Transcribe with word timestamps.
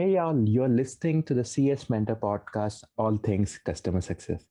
Hey, 0.00 0.12
y'all, 0.14 0.48
you're 0.48 0.68
listening 0.68 1.24
to 1.24 1.34
the 1.34 1.42
CS 1.42 1.90
Mentor 1.90 2.14
podcast, 2.14 2.84
All 2.98 3.16
Things 3.16 3.58
Customer 3.58 4.00
Success. 4.00 4.46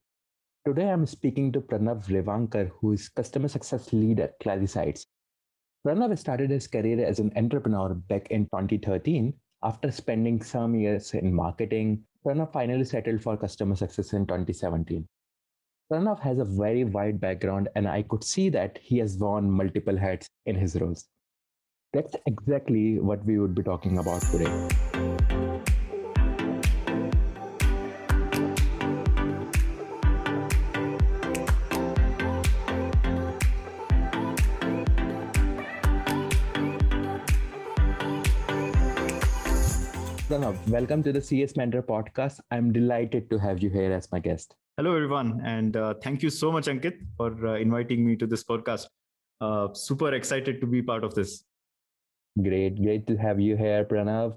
Today, 0.66 0.90
I'm 0.90 1.06
speaking 1.06 1.54
to 1.54 1.62
Pranav 1.62 2.06
Revankar, 2.08 2.70
who 2.82 2.92
is 2.92 3.08
Customer 3.08 3.48
Success 3.48 3.94
Lead 3.94 4.20
at 4.20 4.38
Clarisights. 4.42 5.06
Pranav 5.86 6.20
started 6.20 6.50
his 6.50 6.68
career 6.68 7.06
as 7.06 7.20
an 7.20 7.32
entrepreneur 7.38 7.94
back 7.94 8.28
in 8.30 8.44
2013. 8.48 9.34
After 9.64 9.90
spending 9.90 10.44
some 10.44 10.76
years 10.76 11.14
in 11.14 11.34
marketing, 11.34 12.04
Pranav 12.26 12.52
finally 12.52 12.84
settled 12.84 13.24
for 13.24 13.38
customer 13.38 13.78
success 13.78 14.12
in 14.12 14.28
2017. 14.28 15.08
Pranav 15.90 16.20
has 16.20 16.40
a 16.40 16.44
very 16.44 16.84
wide 16.84 17.22
background, 17.22 17.70
and 17.74 17.88
I 17.88 18.02
could 18.02 18.26
see 18.26 18.50
that 18.50 18.80
he 18.82 18.98
has 18.98 19.16
worn 19.16 19.50
multiple 19.50 19.96
hats 19.96 20.28
in 20.46 20.56
his 20.56 20.76
roles. 20.76 21.06
That's 21.94 22.18
exactly 22.26 23.00
what 23.00 23.24
we 23.24 23.40
would 23.40 23.56
be 23.56 23.64
talking 23.64 23.98
about 23.98 24.22
today. 24.24 25.17
Pranav, 40.28 40.58
welcome 40.68 41.02
to 41.04 41.14
the 41.14 41.22
CS 41.22 41.56
Mentor 41.56 41.82
podcast. 41.82 42.42
I'm 42.52 42.74
delighted 42.74 43.30
to 43.30 43.38
have 43.38 43.64
you 43.64 43.70
here 43.70 43.94
as 43.94 44.12
my 44.12 44.20
guest. 44.20 44.56
Hello, 44.76 44.94
everyone. 44.94 45.40
And 45.46 45.78
uh, 45.78 45.94
thank 46.04 46.22
you 46.22 46.30
so 46.30 46.52
much, 46.52 46.66
Ankit, 46.66 46.98
for 47.16 47.48
uh, 47.48 47.54
inviting 47.54 48.06
me 48.06 48.18
to 48.18 48.28
this 48.28 48.44
podcast. 48.44 48.88
Uh, 49.40 49.74
super 49.74 50.14
excited 50.14 50.60
to 50.60 50.68
be 50.68 50.82
part 50.82 51.06
of 51.06 51.16
this. 51.16 51.46
Great, 52.44 52.76
great 52.76 53.08
to 53.08 53.16
have 53.16 53.40
you 53.40 53.56
here, 53.56 53.86
Pranav. 53.86 54.36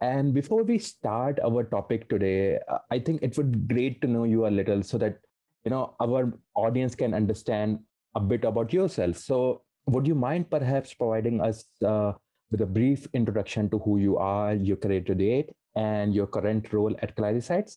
And 0.00 0.32
before 0.32 0.62
we 0.62 0.78
start 0.78 1.38
our 1.44 1.64
topic 1.64 2.08
today, 2.08 2.58
uh, 2.66 2.78
I 2.90 2.98
think 2.98 3.22
it 3.22 3.36
would 3.36 3.52
be 3.52 3.74
great 3.74 4.00
to 4.00 4.06
know 4.06 4.24
you 4.24 4.46
a 4.46 4.48
little 4.48 4.82
so 4.82 4.96
that 4.96 5.18
you 5.66 5.70
know 5.70 5.96
our 6.00 6.32
audience 6.54 6.94
can 6.94 7.12
understand 7.12 7.80
a 8.14 8.20
bit 8.20 8.44
about 8.44 8.72
yourself. 8.72 9.18
So, 9.18 9.64
would 9.84 10.06
you 10.06 10.14
mind 10.14 10.48
perhaps 10.50 10.94
providing 10.94 11.42
us 11.42 11.66
uh, 11.84 12.12
with 12.50 12.60
a 12.60 12.66
brief 12.66 13.06
introduction 13.12 13.68
to 13.70 13.78
who 13.78 13.98
you 13.98 14.16
are, 14.16 14.54
your 14.54 14.76
career 14.76 15.00
to 15.00 15.14
date, 15.14 15.50
and 15.74 16.14
your 16.14 16.26
current 16.26 16.72
role 16.72 16.94
at 17.02 17.16
Clarisights? 17.16 17.76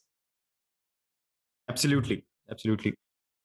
Absolutely, 1.69 2.25
absolutely. 2.49 2.93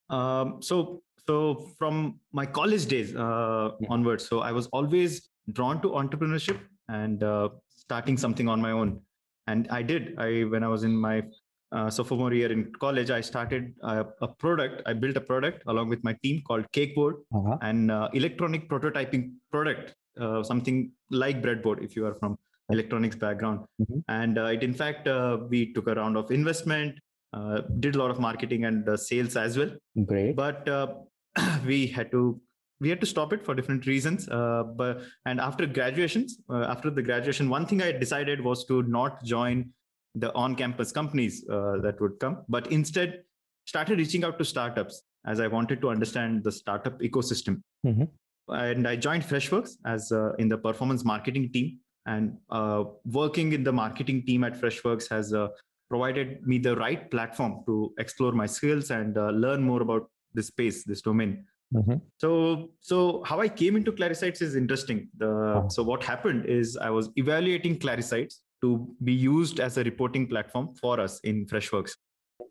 Um, 0.09 0.61
so, 0.61 1.01
so 1.27 1.67
from 1.77 2.19
my 2.31 2.45
college 2.45 2.85
days 2.85 3.15
uh, 3.15 3.71
yeah. 3.79 3.87
onwards, 3.89 4.27
so 4.27 4.39
I 4.39 4.51
was 4.51 4.67
always 4.67 5.29
drawn 5.51 5.81
to 5.81 5.89
entrepreneurship 5.89 6.59
and 6.87 7.23
uh, 7.23 7.49
starting 7.69 8.17
something 8.17 8.47
on 8.47 8.61
my 8.61 8.71
own. 8.71 9.01
And 9.47 9.67
I 9.69 9.83
did. 9.83 10.15
I 10.17 10.43
when 10.43 10.63
I 10.63 10.67
was 10.67 10.83
in 10.83 10.95
my 10.95 11.23
uh, 11.71 11.89
sophomore 11.89 12.33
year 12.33 12.51
in 12.51 12.71
college, 12.79 13.11
I 13.11 13.21
started 13.21 13.73
a, 13.83 14.05
a, 14.21 14.27
product. 14.27 14.81
I 14.85 14.93
built 14.93 15.17
a 15.17 15.21
product 15.21 15.63
along 15.67 15.89
with 15.89 16.03
my 16.03 16.15
team 16.23 16.41
called 16.47 16.65
Cakeboard, 16.71 17.15
uh-huh. 17.33 17.57
an 17.61 17.89
uh, 17.91 18.09
electronic 18.13 18.69
prototyping 18.69 19.33
product 19.51 19.93
uh, 20.19 20.43
something 20.43 20.91
like 21.09 21.41
breadboard 21.41 21.83
if 21.83 21.95
you 21.95 22.05
are 22.05 22.15
from 22.15 22.37
electronics 22.69 23.15
background. 23.15 23.59
Mm-hmm. 23.81 23.99
and 24.07 24.37
uh, 24.37 24.45
it 24.45 24.63
in 24.63 24.73
fact 24.73 25.07
uh, 25.07 25.37
we 25.49 25.73
took 25.73 25.87
a 25.87 25.95
round 25.95 26.17
of 26.17 26.31
investment 26.31 26.95
uh, 27.33 27.61
did 27.79 27.95
a 27.95 27.99
lot 27.99 28.11
of 28.11 28.19
marketing 28.19 28.63
and 28.63 28.87
uh, 28.87 28.95
sales 28.95 29.35
as 29.35 29.57
well. 29.57 29.69
Great. 30.05 30.37
But 30.37 30.67
uh, 30.69 30.87
we 31.65 31.85
had 31.87 32.09
to 32.11 32.39
we 32.79 32.89
had 32.89 33.01
to 33.01 33.05
stop 33.05 33.33
it 33.33 33.43
for 33.43 33.55
different 33.55 33.85
reasons 33.85 34.25
but 34.27 35.01
and 35.25 35.39
after 35.39 35.65
graduations 35.65 36.39
after 36.49 36.89
the 36.89 37.01
graduation 37.01 37.47
one 37.49 37.65
thing 37.65 37.81
i 37.81 37.89
decided 37.89 38.41
was 38.41 38.65
to 38.65 38.83
not 38.83 39.23
join 39.23 39.69
the 40.15 40.33
on 40.33 40.55
campus 40.55 40.91
companies 40.91 41.45
that 41.47 41.95
would 42.01 42.19
come 42.19 42.43
but 42.49 42.67
instead 42.73 43.23
started 43.65 43.97
reaching 43.97 44.25
out 44.25 44.37
to 44.37 44.43
startups 44.43 45.03
as 45.25 45.39
i 45.39 45.47
wanted 45.47 45.79
to 45.79 45.89
understand 45.89 46.43
the 46.43 46.51
startup 46.51 46.99
ecosystem. 46.99 47.61
Mm-hmm 47.87 48.03
and 48.49 48.87
I 48.87 48.95
joined 48.95 49.23
Freshworks 49.23 49.77
as 49.85 50.11
uh, 50.11 50.33
in 50.33 50.49
the 50.49 50.57
performance 50.57 51.03
marketing 51.03 51.51
team. 51.51 51.79
And 52.05 52.37
uh, 52.51 52.83
working 53.05 53.53
in 53.53 53.63
the 53.63 53.71
marketing 53.71 54.23
team 54.25 54.43
at 54.43 54.59
Freshworks 54.59 55.09
has 55.09 55.33
uh, 55.33 55.47
provided 55.89 56.45
me 56.45 56.59
the 56.59 56.75
right 56.75 57.09
platform 57.09 57.63
to 57.65 57.93
explore 57.97 58.31
my 58.31 58.45
skills 58.45 58.91
and 58.91 59.17
uh, 59.17 59.29
learn 59.29 59.61
more 59.61 59.81
about 59.81 60.09
this 60.33 60.47
space, 60.47 60.83
this 60.83 61.01
domain. 61.01 61.45
Mm-hmm. 61.73 61.95
So, 62.17 62.69
so 62.81 63.23
how 63.25 63.41
I 63.41 63.49
came 63.49 63.75
into 63.75 63.91
Clarisights 63.91 64.41
is 64.41 64.55
interesting. 64.55 65.09
The, 65.17 65.27
oh. 65.27 65.67
So 65.69 65.81
what 65.81 66.03
happened 66.03 66.45
is 66.45 66.77
I 66.77 66.91
was 66.91 67.09
evaluating 67.15 67.79
Clarisights 67.79 68.35
to 68.61 68.87
be 69.03 69.13
used 69.13 69.59
as 69.59 69.77
a 69.77 69.83
reporting 69.83 70.27
platform 70.27 70.75
for 70.79 70.99
us 70.99 71.19
in 71.21 71.47
Freshworks 71.47 71.93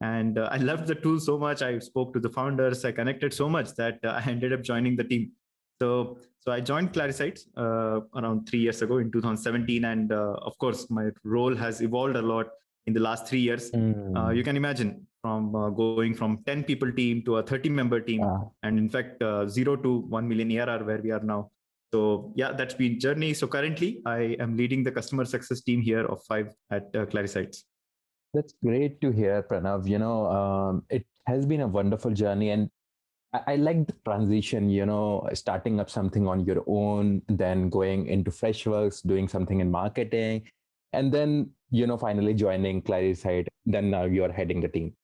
and 0.00 0.38
uh, 0.38 0.48
i 0.50 0.56
loved 0.56 0.86
the 0.86 0.94
tool 0.94 1.20
so 1.20 1.38
much 1.38 1.62
i 1.62 1.78
spoke 1.78 2.12
to 2.12 2.20
the 2.20 2.28
founders 2.28 2.84
i 2.84 2.92
connected 2.92 3.32
so 3.32 3.48
much 3.48 3.74
that 3.74 3.98
uh, 4.04 4.20
i 4.24 4.30
ended 4.30 4.52
up 4.52 4.62
joining 4.62 4.96
the 4.96 5.04
team 5.04 5.30
so, 5.80 6.18
so 6.40 6.52
I 6.52 6.60
joined 6.60 6.92
Clarisights 6.92 7.46
uh, 7.56 8.00
around 8.16 8.48
three 8.48 8.60
years 8.60 8.82
ago 8.82 8.98
in 8.98 9.10
2017, 9.10 9.84
and 9.84 10.12
uh, 10.12 10.36
of 10.42 10.56
course, 10.58 10.88
my 10.90 11.10
role 11.24 11.54
has 11.54 11.80
evolved 11.80 12.16
a 12.16 12.22
lot 12.22 12.46
in 12.86 12.92
the 12.92 13.00
last 13.00 13.26
three 13.26 13.40
years. 13.40 13.70
Mm. 13.72 14.16
Uh, 14.16 14.30
you 14.30 14.44
can 14.44 14.56
imagine 14.56 15.06
from 15.22 15.54
uh, 15.56 15.70
going 15.70 16.14
from 16.14 16.42
10 16.46 16.64
people 16.64 16.92
team 16.92 17.22
to 17.22 17.38
a 17.38 17.42
30 17.42 17.70
member 17.70 18.00
team, 18.00 18.22
and 18.62 18.78
in 18.78 18.88
fact, 18.88 19.22
uh, 19.22 19.48
zero 19.48 19.74
to 19.76 20.00
one 20.00 20.28
million 20.28 20.50
ARR 20.58 20.84
where 20.84 20.98
we 20.98 21.10
are 21.10 21.20
now. 21.20 21.50
So 21.92 22.32
yeah, 22.34 22.52
that's 22.52 22.74
been 22.74 22.98
journey. 23.00 23.34
So 23.34 23.46
currently, 23.46 24.02
I 24.04 24.36
am 24.40 24.56
leading 24.56 24.82
the 24.82 24.90
customer 24.92 25.24
success 25.24 25.60
team 25.60 25.80
here 25.80 26.04
of 26.04 26.22
five 26.24 26.52
at 26.70 26.84
uh, 26.94 27.06
Clarisights. 27.06 27.62
That's 28.32 28.54
great 28.62 29.00
to 29.00 29.12
hear, 29.12 29.42
Pranav. 29.44 29.88
You 29.88 29.98
know, 29.98 30.26
um, 30.26 30.82
it 30.90 31.06
has 31.26 31.46
been 31.46 31.60
a 31.60 31.68
wonderful 31.68 32.10
journey, 32.10 32.50
and 32.50 32.68
I, 33.46 33.56
like 33.56 33.86
the 33.86 33.94
transition, 34.04 34.70
you 34.70 34.86
know, 34.86 35.28
starting 35.34 35.80
up 35.80 35.90
something 35.90 36.28
on 36.28 36.44
your 36.44 36.62
own, 36.66 37.22
then 37.28 37.68
going 37.68 38.06
into 38.06 38.30
Freshworks, 38.30 39.06
doing 39.06 39.28
something 39.28 39.60
in 39.60 39.70
marketing, 39.70 40.44
and 40.92 41.12
then, 41.12 41.50
you 41.70 41.86
know, 41.86 41.96
finally 41.96 42.34
joining 42.34 42.80
Clarisight. 42.82 43.48
Then 43.66 43.90
now 43.90 44.04
you're 44.04 44.32
heading 44.32 44.60
the 44.60 44.68
team. 44.68 44.94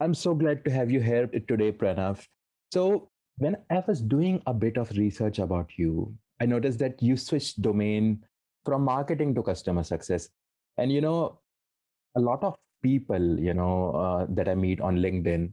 I'm 0.00 0.14
so 0.14 0.34
glad 0.34 0.64
to 0.64 0.70
have 0.70 0.90
you 0.90 1.00
here 1.00 1.26
today, 1.26 1.72
Pranav. 1.72 2.26
So, 2.72 3.08
when 3.38 3.56
I 3.70 3.82
was 3.86 4.00
doing 4.00 4.42
a 4.46 4.54
bit 4.54 4.76
of 4.76 4.90
research 4.96 5.38
about 5.38 5.70
you, 5.76 6.12
I 6.40 6.46
noticed 6.46 6.80
that 6.80 7.00
you 7.02 7.16
switched 7.16 7.62
domain 7.62 8.24
from 8.64 8.82
marketing 8.82 9.34
to 9.36 9.42
customer 9.42 9.84
success. 9.84 10.28
And, 10.76 10.90
you 10.90 11.00
know, 11.00 11.40
a 12.16 12.20
lot 12.20 12.42
of 12.42 12.56
people, 12.82 13.38
you 13.38 13.54
know, 13.54 13.92
uh, 13.92 14.26
that 14.30 14.48
I 14.48 14.54
meet 14.54 14.80
on 14.80 14.96
LinkedIn, 14.98 15.52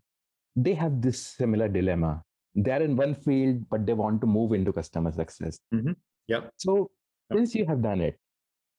they 0.55 0.73
have 0.73 1.01
this 1.01 1.21
similar 1.21 1.67
dilemma. 1.67 2.23
They're 2.55 2.81
in 2.81 2.95
one 2.95 3.16
field, 3.16 3.66
but 3.69 3.85
they 3.85 3.93
want 3.93 4.21
to 4.21 4.27
move 4.27 4.53
into 4.53 4.71
customer 4.71 5.11
success. 5.11 5.59
Mm-hmm. 5.73 5.91
Yep. 6.27 6.51
So 6.57 6.91
yep. 7.29 7.39
since 7.39 7.55
you 7.55 7.66
have 7.66 7.81
done 7.81 8.01
it, 8.01 8.17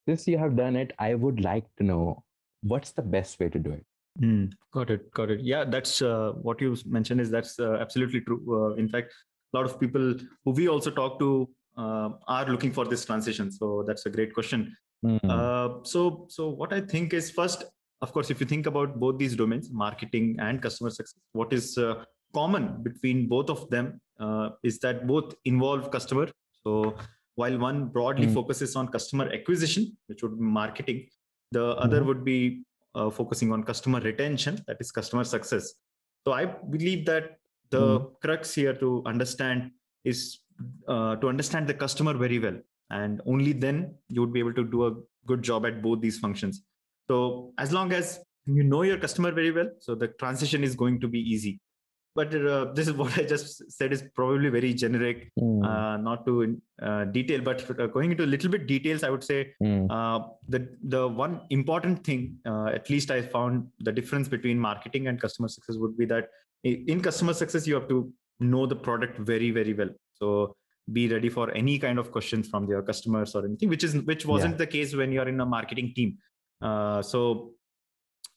since 0.09 0.27
you 0.27 0.39
have 0.39 0.57
done 0.57 0.77
it, 0.77 0.93
I 0.99 1.15
would 1.15 1.41
like 1.41 1.65
to 1.79 1.85
know 1.85 2.23
what's 2.63 2.93
the 2.93 3.03
best 3.03 3.39
way 3.39 3.49
to 3.51 3.59
do 3.59 3.73
it. 3.73 3.85
Mm, 4.21 4.53
got 4.73 4.91
it. 4.91 5.13
Got 5.13 5.31
it. 5.31 5.41
Yeah, 5.41 5.65
that's 5.65 6.01
uh, 6.01 6.33
what 6.41 6.61
you 6.61 6.77
mentioned. 6.87 7.21
Is 7.21 7.31
that's 7.31 7.61
uh, 7.61 7.75
absolutely 7.75 8.23
true. 8.23 8.43
Uh, 8.49 8.75
in 8.77 8.89
fact, 8.89 9.13
a 9.53 9.59
lot 9.59 9.67
of 9.67 9.79
people 9.79 10.15
who 10.45 10.51
we 10.53 10.69
also 10.69 10.91
talk 10.91 11.19
to 11.19 11.49
uh, 11.77 12.11
are 12.27 12.47
looking 12.47 12.73
for 12.73 12.87
this 12.87 13.05
transition. 13.05 13.53
So 13.53 13.85
that's 13.87 14.07
a 14.07 14.11
great 14.11 14.33
question. 14.33 14.75
Mm. 15.05 15.87
so, 15.87 16.27
so 16.31 16.49
what 16.49 16.73
I 16.73 16.81
think 16.81 17.13
is 17.13 17.31
first 17.31 17.65
of 18.03 18.13
course, 18.13 18.31
if 18.31 18.41
you 18.41 18.47
think 18.47 18.67
about 18.67 19.01
both 19.01 19.19
these 19.19 19.37
domains, 19.37 19.71
marketing 19.71 20.37
and 20.39 20.61
customer 20.61 20.91
success, 20.91 21.19
what 21.33 21.53
is 21.53 21.79
uh, 21.79 22.05
common 22.35 22.83
between 22.83 23.27
both 23.29 23.49
of 23.51 23.69
them 23.71 24.01
uh, 24.21 24.51
is 24.63 24.79
that 24.81 25.07
both 25.07 25.35
involve 25.45 25.91
customer. 25.91 26.29
So 26.63 26.97
while 27.37 27.59
one 27.59 27.87
broadly 27.87 28.27
mm. 28.27 28.35
focuses 28.35 28.77
on 28.77 28.89
customer 28.89 29.31
acquisition, 29.33 29.97
which 30.07 30.23
would 30.23 30.39
be 30.39 30.45
marketing, 30.45 31.09
the 31.53 31.75
mm. 31.75 31.85
other 31.85 32.05
would 32.05 32.25
be 32.25 32.65
uh, 32.95 33.11
focusing 33.11 33.53
on 33.53 33.63
customer 33.63 34.01
retention, 34.01 34.63
that 34.67 34.79
is 34.81 34.91
customer 34.91 35.25
success. 35.25 35.75
So 36.27 36.33
I 36.33 36.47
believe 36.47 37.07
that 37.07 37.39
the 37.71 38.01
mm. 38.01 38.13
crux 38.21 38.55
here 38.55 38.75
to 38.75 39.03
understand 39.07 39.71
is 40.05 40.41
uh, 40.89 41.17
to 41.17 41.29
understand 41.29 41.67
the 41.67 41.75
customer 41.75 42.15
very 42.15 42.39
well, 42.39 42.59
and 42.91 43.21
only 43.27 43.53
then 43.53 43.95
you 44.09 44.21
would 44.21 44.33
be 44.33 44.41
able 44.41 44.55
to 44.55 44.65
do 44.65 44.87
a 44.87 44.95
good 45.27 45.43
job 45.43 45.67
at 45.67 45.83
both 45.83 46.01
these 46.01 46.19
functions. 46.19 46.63
So 47.09 47.53
as 47.59 47.73
long 47.73 47.93
as 47.93 48.21
you 48.47 48.63
know 48.63 48.83
your 48.83 48.99
customer 48.99 49.33
very 49.33 49.51
well, 49.51 49.71
so 49.81 49.95
the 49.95 50.09
transition 50.09 50.65
is 50.65 50.75
going 50.75 51.01
to 51.01 51.09
be 51.09 51.21
easy. 51.21 51.61
But 52.15 52.35
uh, 52.35 52.73
this 52.73 52.89
is 52.89 52.95
what 52.95 53.19
I 53.19 53.25
just 53.25 53.71
said 53.71 53.93
is 53.93 54.03
probably 54.15 54.49
very 54.49 54.73
generic, 54.73 55.31
mm. 55.39 55.63
uh, 55.63 55.99
not 55.99 56.25
to 56.25 56.59
uh, 56.83 57.05
detail. 57.05 57.43
But 57.43 57.69
uh, 57.79 57.87
going 57.89 58.13
into 58.13 58.25
a 58.25 58.33
little 58.35 58.51
bit 58.51 58.67
details, 58.67 59.05
I 59.05 59.11
would 59.11 59.23
say 59.23 59.53
mm. 59.63 59.87
the 60.49 60.67
the 60.83 61.07
one 61.07 61.43
important 61.51 62.05
thing, 62.05 62.39
uh, 62.47 62.69
at 62.69 62.89
least 62.89 63.11
I 63.11 63.21
found 63.21 63.67
the 63.81 63.93
difference 63.93 64.29
between 64.29 64.59
marketing 64.59 65.09
and 65.09 65.21
customer 65.21 65.49
success 65.49 65.77
would 65.79 65.99
be 65.99 66.07
that 66.07 66.31
in 66.65 67.03
customer 67.03 67.35
success 67.35 67.67
you 67.67 67.75
have 67.75 67.89
to 67.89 68.11
know 68.41 68.67
the 68.67 68.77
product 68.77 69.19
very 69.19 69.51
very 69.51 69.75
well. 69.75 69.91
So 70.15 70.57
be 70.93 71.09
ready 71.09 71.29
for 71.29 71.51
any 71.51 71.79
kind 71.79 71.99
of 71.99 72.13
questions 72.13 72.49
from 72.49 72.69
your 72.69 72.81
customers 72.81 73.35
or 73.35 73.45
anything 73.45 73.69
which 73.69 73.83
is 73.83 73.97
which 74.11 74.25
wasn't 74.25 74.53
yeah. 74.53 74.59
the 74.59 74.67
case 74.67 74.95
when 74.95 75.11
you're 75.11 75.29
in 75.29 75.41
a 75.41 75.47
marketing 75.47 75.93
team 75.97 76.17
Uh, 76.61 77.03
so, 77.03 77.53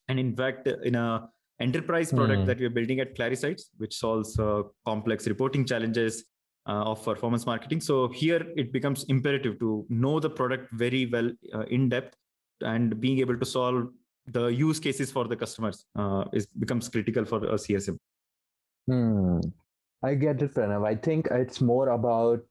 and 0.07 0.19
in 0.19 0.35
fact, 0.35 0.67
in 0.67 0.95
a 0.95 1.29
enterprise 1.59 2.11
product 2.11 2.43
mm. 2.43 2.45
that 2.45 2.59
we're 2.59 2.69
building 2.69 2.99
at 2.99 3.15
Clarisights, 3.15 3.63
which 3.77 3.95
solves 3.97 4.39
uh, 4.39 4.63
complex 4.85 5.27
reporting 5.27 5.65
challenges 5.65 6.25
uh, 6.67 6.83
of 6.83 7.03
performance 7.03 7.45
marketing. 7.45 7.81
So 7.81 8.07
here 8.09 8.45
it 8.55 8.71
becomes 8.71 9.03
imperative 9.05 9.59
to 9.59 9.85
know 9.89 10.19
the 10.19 10.29
product 10.29 10.71
very 10.73 11.05
well 11.07 11.31
uh, 11.53 11.63
in 11.63 11.89
depth 11.89 12.15
and 12.61 12.99
being 12.99 13.19
able 13.19 13.37
to 13.37 13.45
solve 13.45 13.87
the 14.27 14.47
use 14.47 14.79
cases 14.79 15.11
for 15.11 15.27
the 15.27 15.35
customers 15.35 15.85
uh, 15.95 16.25
is 16.33 16.45
becomes 16.45 16.87
critical 16.87 17.25
for 17.25 17.37
a 17.37 17.55
CSM. 17.55 17.97
Hmm. 18.87 19.39
I 20.03 20.13
get 20.13 20.41
it, 20.41 20.53
Pranav. 20.53 20.87
I 20.87 20.95
think 20.95 21.27
it's 21.31 21.59
more 21.59 21.89
about 21.89 22.41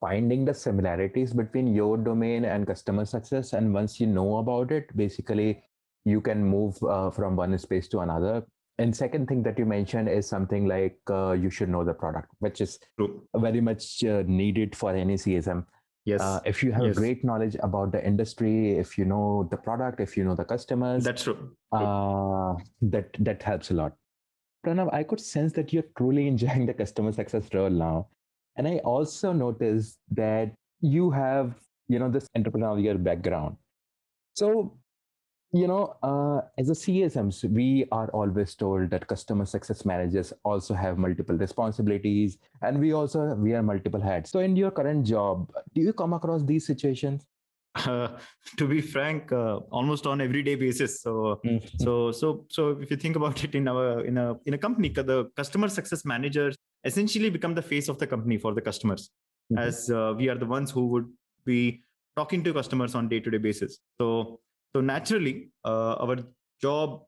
finding 0.00 0.44
the 0.44 0.54
similarities 0.54 1.32
between 1.32 1.74
your 1.74 1.96
domain 1.96 2.44
and 2.44 2.66
customer 2.66 3.04
success. 3.04 3.52
And 3.52 3.72
once 3.72 4.00
you 4.00 4.06
know 4.06 4.38
about 4.38 4.72
it, 4.72 4.94
basically 4.96 5.62
you 6.04 6.20
can 6.20 6.42
move 6.42 6.82
uh, 6.82 7.10
from 7.10 7.36
one 7.36 7.56
space 7.58 7.88
to 7.88 8.00
another. 8.00 8.42
And 8.78 8.96
second 8.96 9.28
thing 9.28 9.42
that 9.42 9.58
you 9.58 9.66
mentioned 9.66 10.08
is 10.08 10.26
something 10.26 10.66
like 10.66 10.98
uh, 11.10 11.32
you 11.32 11.50
should 11.50 11.68
know 11.68 11.84
the 11.84 11.92
product, 11.92 12.28
which 12.38 12.62
is 12.62 12.78
True. 12.98 13.22
very 13.36 13.60
much 13.60 14.02
uh, 14.04 14.22
needed 14.26 14.74
for 14.74 14.94
any 14.94 15.16
CSM. 15.16 15.66
Yes. 16.06 16.22
Uh, 16.22 16.40
if 16.46 16.62
you 16.62 16.72
have 16.72 16.84
yes. 16.84 16.96
great 16.96 17.22
knowledge 17.22 17.56
about 17.62 17.92
the 17.92 18.04
industry, 18.04 18.78
if 18.78 18.96
you 18.96 19.04
know 19.04 19.46
the 19.50 19.58
product, 19.58 20.00
if 20.00 20.16
you 20.16 20.24
know 20.24 20.34
the 20.34 20.44
customers, 20.44 21.04
that's 21.04 21.24
true. 21.24 21.34
true. 21.34 21.86
Uh, 21.86 22.56
that 22.80 23.14
that 23.18 23.42
helps 23.42 23.70
a 23.70 23.74
lot. 23.74 23.92
Pranav, 24.66 24.92
I 24.94 25.02
could 25.02 25.20
sense 25.20 25.52
that 25.54 25.74
you're 25.74 25.84
truly 25.98 26.26
enjoying 26.32 26.64
the 26.64 26.72
customer 26.72 27.12
success 27.12 27.48
role 27.52 27.68
now. 27.68 28.08
And 28.60 28.68
I 28.68 28.76
also 28.84 29.32
noticed 29.32 29.96
that 30.10 30.52
you 30.82 31.10
have, 31.10 31.54
you 31.88 31.98
know, 31.98 32.10
this 32.10 32.28
entrepreneurial 32.36 33.02
background. 33.02 33.56
So, 34.34 34.76
you 35.50 35.66
know, 35.66 35.96
uh, 36.02 36.42
as 36.58 36.68
a 36.68 36.74
CSMs, 36.74 37.50
we 37.50 37.86
are 37.90 38.10
always 38.10 38.54
told 38.54 38.90
that 38.90 39.06
customer 39.06 39.46
success 39.46 39.86
managers 39.86 40.34
also 40.44 40.74
have 40.74 40.98
multiple 40.98 41.36
responsibilities, 41.36 42.36
and 42.60 42.78
we 42.78 42.92
also 42.92 43.34
wear 43.34 43.62
multiple 43.62 43.98
hats. 43.98 44.30
So, 44.30 44.40
in 44.40 44.54
your 44.56 44.72
current 44.72 45.06
job, 45.06 45.50
do 45.74 45.80
you 45.80 45.94
come 45.94 46.12
across 46.12 46.42
these 46.42 46.66
situations? 46.66 47.24
Uh, 47.74 48.08
to 48.58 48.68
be 48.68 48.82
frank, 48.82 49.32
uh, 49.32 49.56
almost 49.72 50.06
on 50.06 50.20
everyday 50.20 50.56
basis. 50.56 51.00
So, 51.00 51.40
mm-hmm. 51.46 51.66
so, 51.78 52.12
so, 52.12 52.44
so, 52.50 52.78
if 52.78 52.90
you 52.90 52.98
think 52.98 53.16
about 53.16 53.42
it, 53.42 53.54
in 53.54 53.68
our 53.68 54.04
in 54.04 54.18
a 54.18 54.36
in 54.44 54.52
a 54.52 54.58
company, 54.58 54.90
the 54.90 55.30
customer 55.34 55.68
success 55.70 56.04
managers 56.04 56.58
essentially 56.84 57.30
become 57.30 57.54
the 57.54 57.62
face 57.62 57.88
of 57.88 57.98
the 57.98 58.06
company 58.06 58.38
for 58.38 58.54
the 58.54 58.60
customers, 58.60 59.10
mm-hmm. 59.52 59.62
as 59.62 59.90
uh, 59.90 60.14
we 60.16 60.28
are 60.28 60.36
the 60.36 60.46
ones 60.46 60.70
who 60.70 60.86
would 60.86 61.08
be 61.44 61.82
talking 62.16 62.42
to 62.44 62.52
customers 62.52 62.94
on 62.94 63.08
day 63.08 63.20
to 63.20 63.30
day 63.30 63.38
basis. 63.38 63.78
So, 64.00 64.40
so 64.74 64.80
naturally, 64.80 65.50
uh, 65.64 65.94
our 65.94 66.16
job 66.60 67.02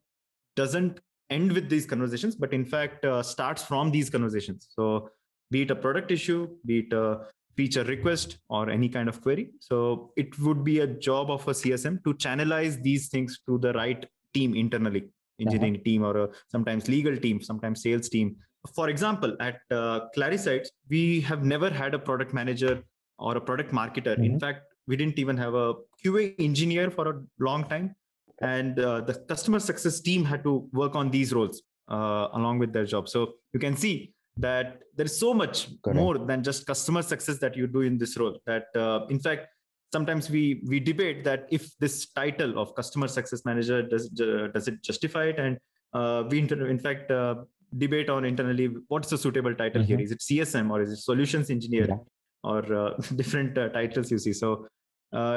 doesn't 0.57 1.01
end 1.31 1.53
with 1.53 1.69
these 1.69 1.87
conversations, 1.87 2.35
but 2.35 2.53
in 2.53 2.65
fact 2.65 3.05
uh, 3.05 3.23
starts 3.23 3.63
from 3.63 3.91
these 3.91 4.11
conversations. 4.11 4.69
So, 4.71 5.11
be 5.51 5.63
it 5.63 5.71
a 5.71 5.75
product 5.75 6.11
issue, 6.11 6.49
be 6.65 6.81
it 6.81 6.93
a 6.93 7.27
feature 7.57 7.85
request 7.85 8.39
or 8.49 8.71
any 8.71 8.89
kind 8.89 9.09
of 9.09 9.21
query. 9.21 9.51
So 9.61 10.13
it 10.17 10.39
would 10.39 10.65
be 10.65 10.81
a 10.81 10.87
job 10.87 11.31
of 11.31 11.47
a 11.47 11.53
CSM 11.53 12.03
to 12.05 12.15
channelize 12.15 12.83
these 12.83 13.09
things 13.09 13.41
to 13.47 13.59
the 13.59 13.73
right 13.73 14.05
team 14.33 14.55
internally, 14.55 15.05
engineering 15.41 15.75
uh-huh. 15.75 15.85
team 15.85 16.05
or 16.05 16.17
a, 16.17 16.29
sometimes 16.49 16.89
legal 16.89 17.17
team, 17.17 17.43
sometimes 17.43 17.83
sales 17.83 18.09
team. 18.09 18.37
For 18.75 18.89
example, 18.89 19.37
at 19.41 19.61
uh, 19.71 20.09
Clarisights, 20.17 20.69
we 20.89 21.21
have 21.23 21.45
never 21.45 21.71
had 21.71 21.95
a 21.95 21.99
product 21.99 22.33
manager 22.33 22.85
or 23.19 23.37
a 23.37 23.41
product 23.41 23.73
marketer. 23.73 24.15
Mm-hmm. 24.15 24.25
In 24.25 24.41
fact, 24.41 24.63
we 24.87 24.97
didn't 24.97 25.19
even 25.19 25.37
have 25.37 25.55
a 25.55 25.75
QA 26.05 26.35
engineer 26.39 26.91
for 26.91 27.09
a 27.09 27.23
long 27.41 27.65
time. 27.65 27.95
And 28.41 28.79
uh, 28.79 29.01
the 29.03 29.15
customer 29.15 29.61
success 29.61 30.01
team 30.01 30.25
had 30.25 30.43
to 30.45 30.69
work 30.73 30.95
on 30.97 31.11
these 31.11 31.33
roles 31.33 31.63
uh, 31.89 32.29
along 32.33 32.59
with 32.59 32.73
their 32.73 32.85
job. 32.85 33.09
So 33.09 33.35
you 33.53 33.61
can 33.61 33.77
see 33.77 34.13
that 34.37 34.81
there 34.97 35.07
is 35.07 35.19
so 35.19 35.35
much 35.35 35.69
Correct. 35.83 35.97
more 35.97 36.19
than 36.19 36.43
just 36.43 36.67
customer 36.67 37.03
success 37.03 37.39
that 37.39 37.57
you 37.57 37.67
do 37.67 37.83
in 37.83 37.99
this 37.99 38.17
role 38.17 38.39
that 38.47 38.65
uh, 38.75 39.07
in 39.11 39.19
fact 39.19 39.49
sometimes 39.93 40.31
we 40.31 40.63
we 40.67 40.81
debate 40.81 41.23
that 41.25 41.47
if 41.51 41.77
this 41.79 42.07
title 42.13 42.59
of 42.59 42.75
customer 42.75 43.09
success 43.09 43.45
manager 43.45 43.83
does 43.83 44.11
uh, 44.21 44.49
does 44.55 44.69
it 44.69 44.83
justify 44.83 45.25
it 45.25 45.39
and 45.39 45.59
uh, 45.93 46.25
we 46.31 46.39
in 46.39 46.79
fact 46.79 47.11
uh, 47.11 47.35
debate 47.79 48.11
on 48.11 48.25
internally 48.25 48.69
what's 48.89 49.11
the 49.11 49.19
suitable 49.19 49.55
title 49.55 49.83
mm-hmm. 49.83 49.89
here 49.89 50.01
is 50.01 50.13
it 50.13 50.21
csm 50.21 50.71
or 50.71 50.83
is 50.83 50.93
it 50.93 50.97
solutions 50.97 51.51
engineer 51.51 51.87
yeah. 51.89 51.97
or 52.45 52.75
uh, 52.75 52.91
different 53.17 53.57
uh, 53.57 53.69
titles 53.71 54.11
you 54.11 54.19
see. 54.19 54.33
So 54.33 54.67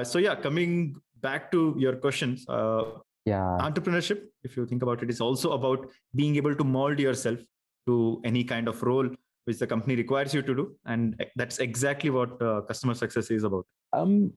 so 0.03 0.19
yeah 0.19 0.35
coming 0.35 0.95
back 1.21 1.51
to 1.51 1.75
your 1.77 1.95
questions 1.97 2.45
yeah. 3.25 3.57
entrepreneurship 3.59 4.21
if 4.43 4.55
you 4.55 4.65
think 4.65 4.83
about 4.83 5.01
it 5.03 5.09
is 5.09 5.19
also 5.19 5.51
about 5.53 5.89
being 6.13 6.35
able 6.35 6.55
to 6.55 6.63
mold 6.63 6.99
yourself 6.99 7.39
to 7.87 8.21
any 8.23 8.43
kind 8.43 8.67
of 8.67 8.81
role 8.83 9.09
which 9.45 9.59
the 9.59 9.67
company 9.67 9.95
requires 9.95 10.33
you 10.33 10.41
to 10.41 10.55
do. 10.55 10.75
And 10.85 11.23
that's 11.35 11.59
exactly 11.59 12.09
what 12.09 12.41
uh, 12.41 12.61
customer 12.61 12.93
success 12.93 13.31
is 13.31 13.43
about. 13.43 13.65
Um, 13.93 14.33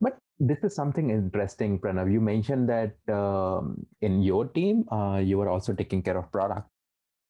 but 0.00 0.16
this 0.38 0.58
is 0.62 0.74
something 0.74 1.10
interesting 1.10 1.78
pranav. 1.78 2.10
You 2.10 2.20
mentioned 2.20 2.68
that 2.68 2.94
um, 3.12 3.84
in 4.00 4.22
your 4.22 4.46
team 4.46 4.88
uh, 4.90 5.20
you 5.22 5.38
were 5.38 5.48
also 5.48 5.72
taking 5.72 6.02
care 6.02 6.16
of 6.16 6.30
product 6.32 6.68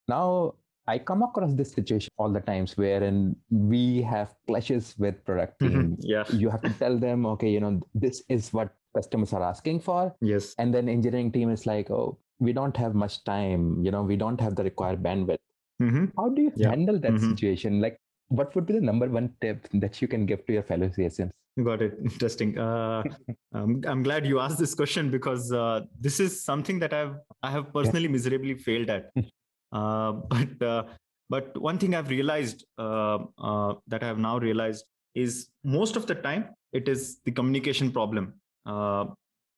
now 0.08 0.54
i 0.86 0.98
come 0.98 1.22
across 1.22 1.54
this 1.54 1.72
situation 1.72 2.10
all 2.18 2.30
the 2.30 2.40
times 2.40 2.76
wherein 2.76 3.34
we 3.50 4.02
have 4.02 4.34
clashes 4.46 4.94
with 4.98 5.24
product 5.24 5.58
team 5.60 5.70
mm-hmm. 5.70 5.94
yeah 6.00 6.24
you 6.30 6.50
have 6.50 6.62
to 6.62 6.70
tell 6.70 6.98
them 6.98 7.26
okay 7.26 7.50
you 7.50 7.60
know 7.60 7.80
this 7.94 8.22
is 8.28 8.52
what 8.52 8.74
customers 8.96 9.32
are 9.32 9.42
asking 9.42 9.80
for 9.80 10.14
yes 10.20 10.54
and 10.58 10.72
then 10.74 10.88
engineering 10.88 11.32
team 11.32 11.50
is 11.50 11.66
like 11.66 11.90
oh 11.90 12.18
we 12.38 12.52
don't 12.52 12.76
have 12.76 12.94
much 12.94 13.24
time 13.24 13.82
you 13.82 13.90
know 13.90 14.02
we 14.02 14.16
don't 14.16 14.40
have 14.40 14.54
the 14.54 14.62
required 14.62 15.02
bandwidth 15.02 15.38
Mm-hmm. 15.82 16.04
How 16.16 16.28
do 16.28 16.42
you 16.42 16.52
yeah. 16.56 16.70
handle 16.70 16.98
that 17.00 17.12
mm-hmm. 17.12 17.30
situation? 17.30 17.80
Like, 17.80 17.98
what 18.28 18.54
would 18.54 18.66
be 18.66 18.74
the 18.74 18.80
number 18.80 19.08
one 19.08 19.32
tip 19.40 19.68
that 19.74 20.00
you 20.00 20.08
can 20.08 20.26
give 20.26 20.46
to 20.46 20.52
your 20.52 20.62
fellow 20.62 20.88
CSMs? 20.88 21.30
Got 21.62 21.82
it. 21.82 21.94
Interesting. 22.02 22.58
Uh, 22.58 23.02
um, 23.54 23.82
I'm 23.86 24.02
glad 24.02 24.26
you 24.26 24.40
asked 24.40 24.58
this 24.58 24.74
question 24.74 25.10
because 25.10 25.52
uh, 25.52 25.82
this 26.00 26.20
is 26.20 26.44
something 26.44 26.78
that 26.80 26.92
I've 26.92 27.16
I 27.42 27.50
have 27.50 27.72
personally 27.72 28.04
yeah. 28.04 28.10
miserably 28.12 28.54
failed 28.54 28.90
at. 28.90 29.10
uh, 29.72 30.12
but 30.30 30.62
uh, 30.62 30.84
but 31.30 31.56
one 31.60 31.78
thing 31.78 31.94
I've 31.94 32.10
realized 32.10 32.64
uh, 32.78 33.18
uh, 33.38 33.74
that 33.88 34.02
I 34.02 34.06
have 34.06 34.18
now 34.18 34.38
realized 34.38 34.84
is 35.14 35.48
most 35.62 35.96
of 35.96 36.06
the 36.06 36.14
time 36.14 36.50
it 36.72 36.88
is 36.88 37.20
the 37.24 37.32
communication 37.32 37.90
problem. 37.90 38.34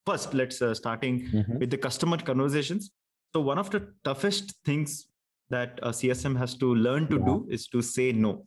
first, 0.05 0.33
let's 0.33 0.61
starting 0.79 1.15
mm-hmm. 1.27 1.57
with 1.59 1.69
the 1.69 1.77
customer 1.77 2.17
conversations. 2.17 2.91
So 3.35 3.41
one 3.41 3.57
of 3.57 3.69
the 3.69 3.93
toughest 4.05 4.55
things 4.63 5.07
that 5.49 5.79
a 5.83 5.89
CSM 5.89 6.37
has 6.37 6.55
to 6.55 6.73
learn 6.73 7.07
to 7.09 7.17
yeah. 7.17 7.25
do 7.25 7.47
is 7.49 7.67
to 7.67 7.81
say 7.81 8.11
no. 8.11 8.45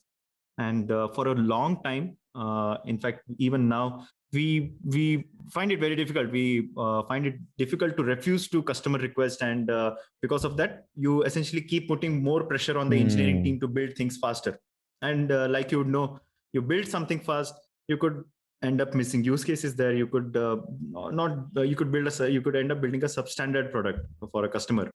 And 0.58 0.90
uh, 0.90 1.08
for 1.08 1.28
a 1.28 1.35
long 1.35 1.82
time, 1.82 2.16
uh, 2.35 2.76
in 2.85 2.99
fact, 2.99 3.23
even 3.38 3.68
now, 3.68 4.06
we 4.32 4.75
we 4.84 5.25
find 5.50 5.72
it 5.72 5.80
very 5.80 5.96
difficult. 5.96 6.30
We 6.30 6.70
uh, 6.76 7.02
find 7.04 7.26
it 7.26 7.37
difficult 7.58 7.96
to 7.96 8.04
refuse 8.04 8.49
to 8.49 8.62
customer 8.62 8.99
request, 8.99 9.42
and 9.42 9.70
uh, 9.70 9.94
because 10.22 10.44
of 10.44 10.56
that, 10.58 10.87
you 10.94 11.22
essentially 11.22 11.62
keep 11.62 11.88
putting 11.88 12.22
more 12.22 12.44
pressure 12.44 12.78
on 12.78 12.88
the 12.88 12.96
mm. 12.96 13.00
engineering 13.00 13.42
team 13.44 13.60
to 13.60 13.68
build 13.68 13.94
things 13.96 14.18
faster. 14.18 14.60
And 15.02 15.32
uh, 15.32 15.49
like 15.49 15.72
you 15.72 15.78
would 15.78 15.88
know, 15.88 16.20
you 16.52 16.62
build 16.62 16.87
something 16.87 17.20
fast, 17.20 17.54
you 17.88 17.96
could 17.96 18.25
end 18.62 18.80
up 18.80 18.94
missing 18.94 19.25
use 19.25 19.42
cases 19.42 19.75
there. 19.75 19.92
You 19.92 20.06
could 20.06 20.37
uh, 20.37 20.58
not 20.92 21.38
you 21.56 21.76
could 21.76 21.90
build 21.90 22.08
a 22.08 22.30
you 22.30 22.42
could 22.42 22.56
end 22.56 22.70
up 22.70 22.80
building 22.80 23.02
a 23.02 23.06
substandard 23.06 23.70
product 23.72 24.06
for 24.32 24.44
a 24.44 24.49
customer 24.49 24.90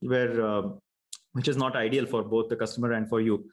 where 0.00 0.62
which 1.32 1.48
is 1.48 1.56
not 1.56 1.76
ideal 1.76 2.06
for 2.06 2.22
both 2.22 2.48
the 2.48 2.56
customer 2.56 2.92
and 2.92 3.08
for 3.08 3.20
you. 3.20 3.44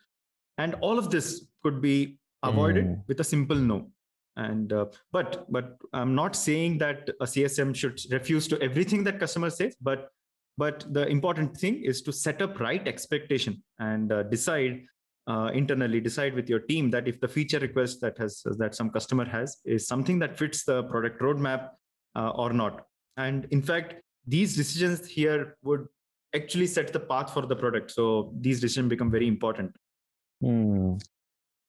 And 0.58 0.76
all 0.76 0.98
of 0.98 1.10
this 1.10 1.46
could 1.64 1.82
be 1.82 2.18
avoided 2.44 2.86
mm. 2.86 3.04
with 3.08 3.20
a 3.20 3.24
simple 3.24 3.56
no. 3.56 3.90
And 4.38 4.74
uh, 4.74 4.86
but 5.12 5.46
but 5.50 5.78
I'm 5.94 6.14
not 6.14 6.36
saying 6.36 6.80
that 6.80 7.10
a 7.22 7.26
CSM 7.26 7.76
should 7.76 8.00
refuse 8.12 8.48
to 8.50 8.62
everything 8.62 9.04
that 9.06 9.20
customer 9.20 9.50
says, 9.50 9.76
but 9.82 10.10
but 10.58 10.86
the 10.92 11.08
important 11.08 11.56
thing 11.58 11.84
is 11.84 12.02
to 12.04 12.12
set 12.12 12.42
up 12.42 12.60
right 12.60 12.86
expectation 12.88 13.64
and 13.80 14.12
uh, 14.12 14.24
decide 14.24 14.82
uh, 15.28 15.52
internally 15.54 16.00
decide 16.00 16.34
with 16.34 16.50
your 16.50 16.60
team 16.60 16.92
that 16.92 17.08
if 17.08 17.20
the 17.20 17.28
feature 17.28 17.60
request 17.60 18.02
that 18.02 18.18
has 18.18 18.44
that 18.58 18.76
some 18.76 18.90
customer 18.90 19.26
has 19.26 19.58
is 19.66 19.88
something 19.88 20.20
that 20.20 20.38
fits 20.38 20.66
the 20.66 20.84
product 20.84 21.22
roadmap 21.22 21.70
uh, 22.16 22.30
or 22.36 22.54
not 22.54 22.86
and 23.18 23.48
in 23.50 23.62
fact 23.62 23.96
these 24.28 24.56
decisions 24.56 25.08
here 25.08 25.58
would 25.64 25.88
actually 26.36 26.68
set 26.68 26.92
the 26.92 27.00
path 27.00 27.34
for 27.34 27.46
the 27.46 27.56
product. 27.56 27.92
So 27.92 28.34
these 28.40 28.60
decisions 28.60 28.90
become 28.90 29.10
very 29.10 29.28
important. 29.28 29.76
Hmm. 30.42 30.96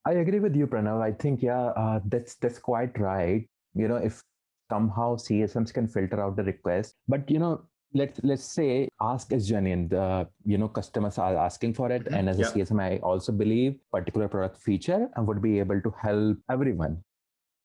I 0.06 0.12
agree 0.12 0.38
with 0.40 0.54
you, 0.54 0.66
Pranav. 0.66 1.02
I 1.02 1.12
think 1.12 1.42
yeah, 1.42 1.66
uh, 1.84 2.00
that's 2.06 2.36
that's 2.36 2.58
quite 2.58 2.98
right. 2.98 3.46
You 3.74 3.88
know, 3.88 3.96
if 3.96 4.22
somehow 4.70 5.16
CSMs 5.16 5.74
can 5.74 5.88
filter 5.88 6.20
out 6.22 6.36
the 6.36 6.44
request, 6.44 6.94
but 7.08 7.28
you 7.28 7.40
know, 7.40 7.62
let's 7.92 8.20
let's 8.22 8.44
say 8.44 8.88
ask 9.00 9.32
is 9.32 9.48
genuine. 9.48 9.88
The 9.88 10.28
you 10.44 10.58
know 10.58 10.68
customers 10.68 11.18
are 11.18 11.36
asking 11.36 11.74
for 11.74 11.90
it, 11.90 12.04
mm-hmm. 12.04 12.14
and 12.14 12.28
as 12.28 12.38
a 12.38 12.42
yeah. 12.42 12.52
CSM, 12.64 12.80
I 12.80 12.98
also 12.98 13.32
believe 13.32 13.80
particular 13.92 14.28
product 14.28 14.62
feature 14.62 15.08
and 15.16 15.26
would 15.26 15.42
be 15.42 15.58
able 15.58 15.80
to 15.80 15.94
help 16.00 16.38
everyone. 16.50 17.02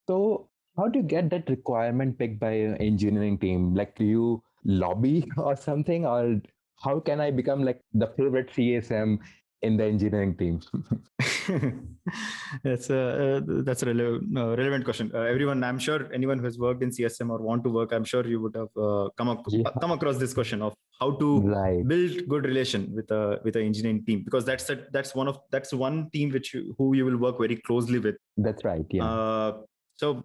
So 0.07 0.49
how 0.77 0.87
do 0.87 0.99
you 0.99 1.05
get 1.05 1.29
that 1.29 1.49
requirement 1.49 2.17
picked 2.17 2.39
by 2.39 2.53
an 2.53 2.77
engineering 2.77 3.37
team? 3.37 3.75
Like, 3.75 3.95
do 3.95 4.05
you 4.05 4.43
lobby 4.65 5.29
or 5.37 5.55
something, 5.55 6.07
or 6.07 6.41
how 6.83 6.99
can 6.99 7.21
I 7.21 7.29
become 7.29 7.63
like 7.63 7.81
the 7.93 8.07
favorite 8.07 8.49
CSM 8.49 9.19
in 9.61 9.77
the 9.77 9.85
engineering 9.85 10.35
team? 10.35 10.61
that's 12.63 12.89
a 12.89 12.99
uh, 13.37 13.41
that's 13.67 13.83
a 13.83 13.85
rele- 13.87 14.21
uh, 14.37 14.55
relevant 14.57 14.83
question. 14.85 15.11
Uh, 15.13 15.19
everyone, 15.21 15.63
I'm 15.63 15.79
sure 15.79 16.11
anyone 16.13 16.37
who 16.39 16.45
has 16.45 16.57
worked 16.57 16.83
in 16.83 16.89
CSM 16.89 17.29
or 17.29 17.39
want 17.41 17.63
to 17.63 17.69
work, 17.69 17.91
I'm 17.93 18.03
sure 18.03 18.25
you 18.25 18.39
would 18.41 18.55
have 18.55 18.69
uh, 18.77 19.09
come 19.17 19.29
ac- 19.29 19.57
Yeah. 19.57 19.71
come 19.79 19.91
across 19.91 20.17
this 20.17 20.33
question 20.33 20.61
of 20.61 20.73
how 20.99 21.11
to 21.21 21.41
right. 21.41 21.87
build 21.87 22.27
good 22.27 22.45
relation 22.45 22.93
with 22.95 23.09
a 23.11 23.39
with 23.43 23.55
an 23.55 23.63
engineering 23.63 24.03
team 24.05 24.23
because 24.23 24.45
that's 24.45 24.69
a, 24.69 24.85
that's 24.91 25.15
one 25.15 25.27
of 25.27 25.39
that's 25.51 25.73
one 25.73 26.09
team 26.11 26.31
which 26.31 26.53
you, 26.53 26.75
who 26.77 26.95
you 26.95 27.05
will 27.05 27.17
work 27.17 27.37
very 27.39 27.55
closely 27.57 27.99
with. 27.99 28.15
That's 28.37 28.63
right. 28.63 28.85
Yeah. 28.89 29.05
Uh, 29.05 29.51
so 29.95 30.23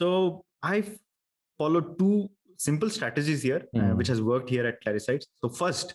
so 0.00 0.44
I 0.62 0.84
followed 1.58 1.98
two 1.98 2.30
simple 2.56 2.90
strategies 2.90 3.42
here, 3.42 3.62
uh, 3.74 3.78
Mm. 3.78 3.96
which 3.96 4.08
has 4.08 4.20
worked 4.20 4.50
here 4.50 4.66
at 4.66 4.82
Clarisights. 4.82 5.26
So 5.40 5.48
first, 5.48 5.94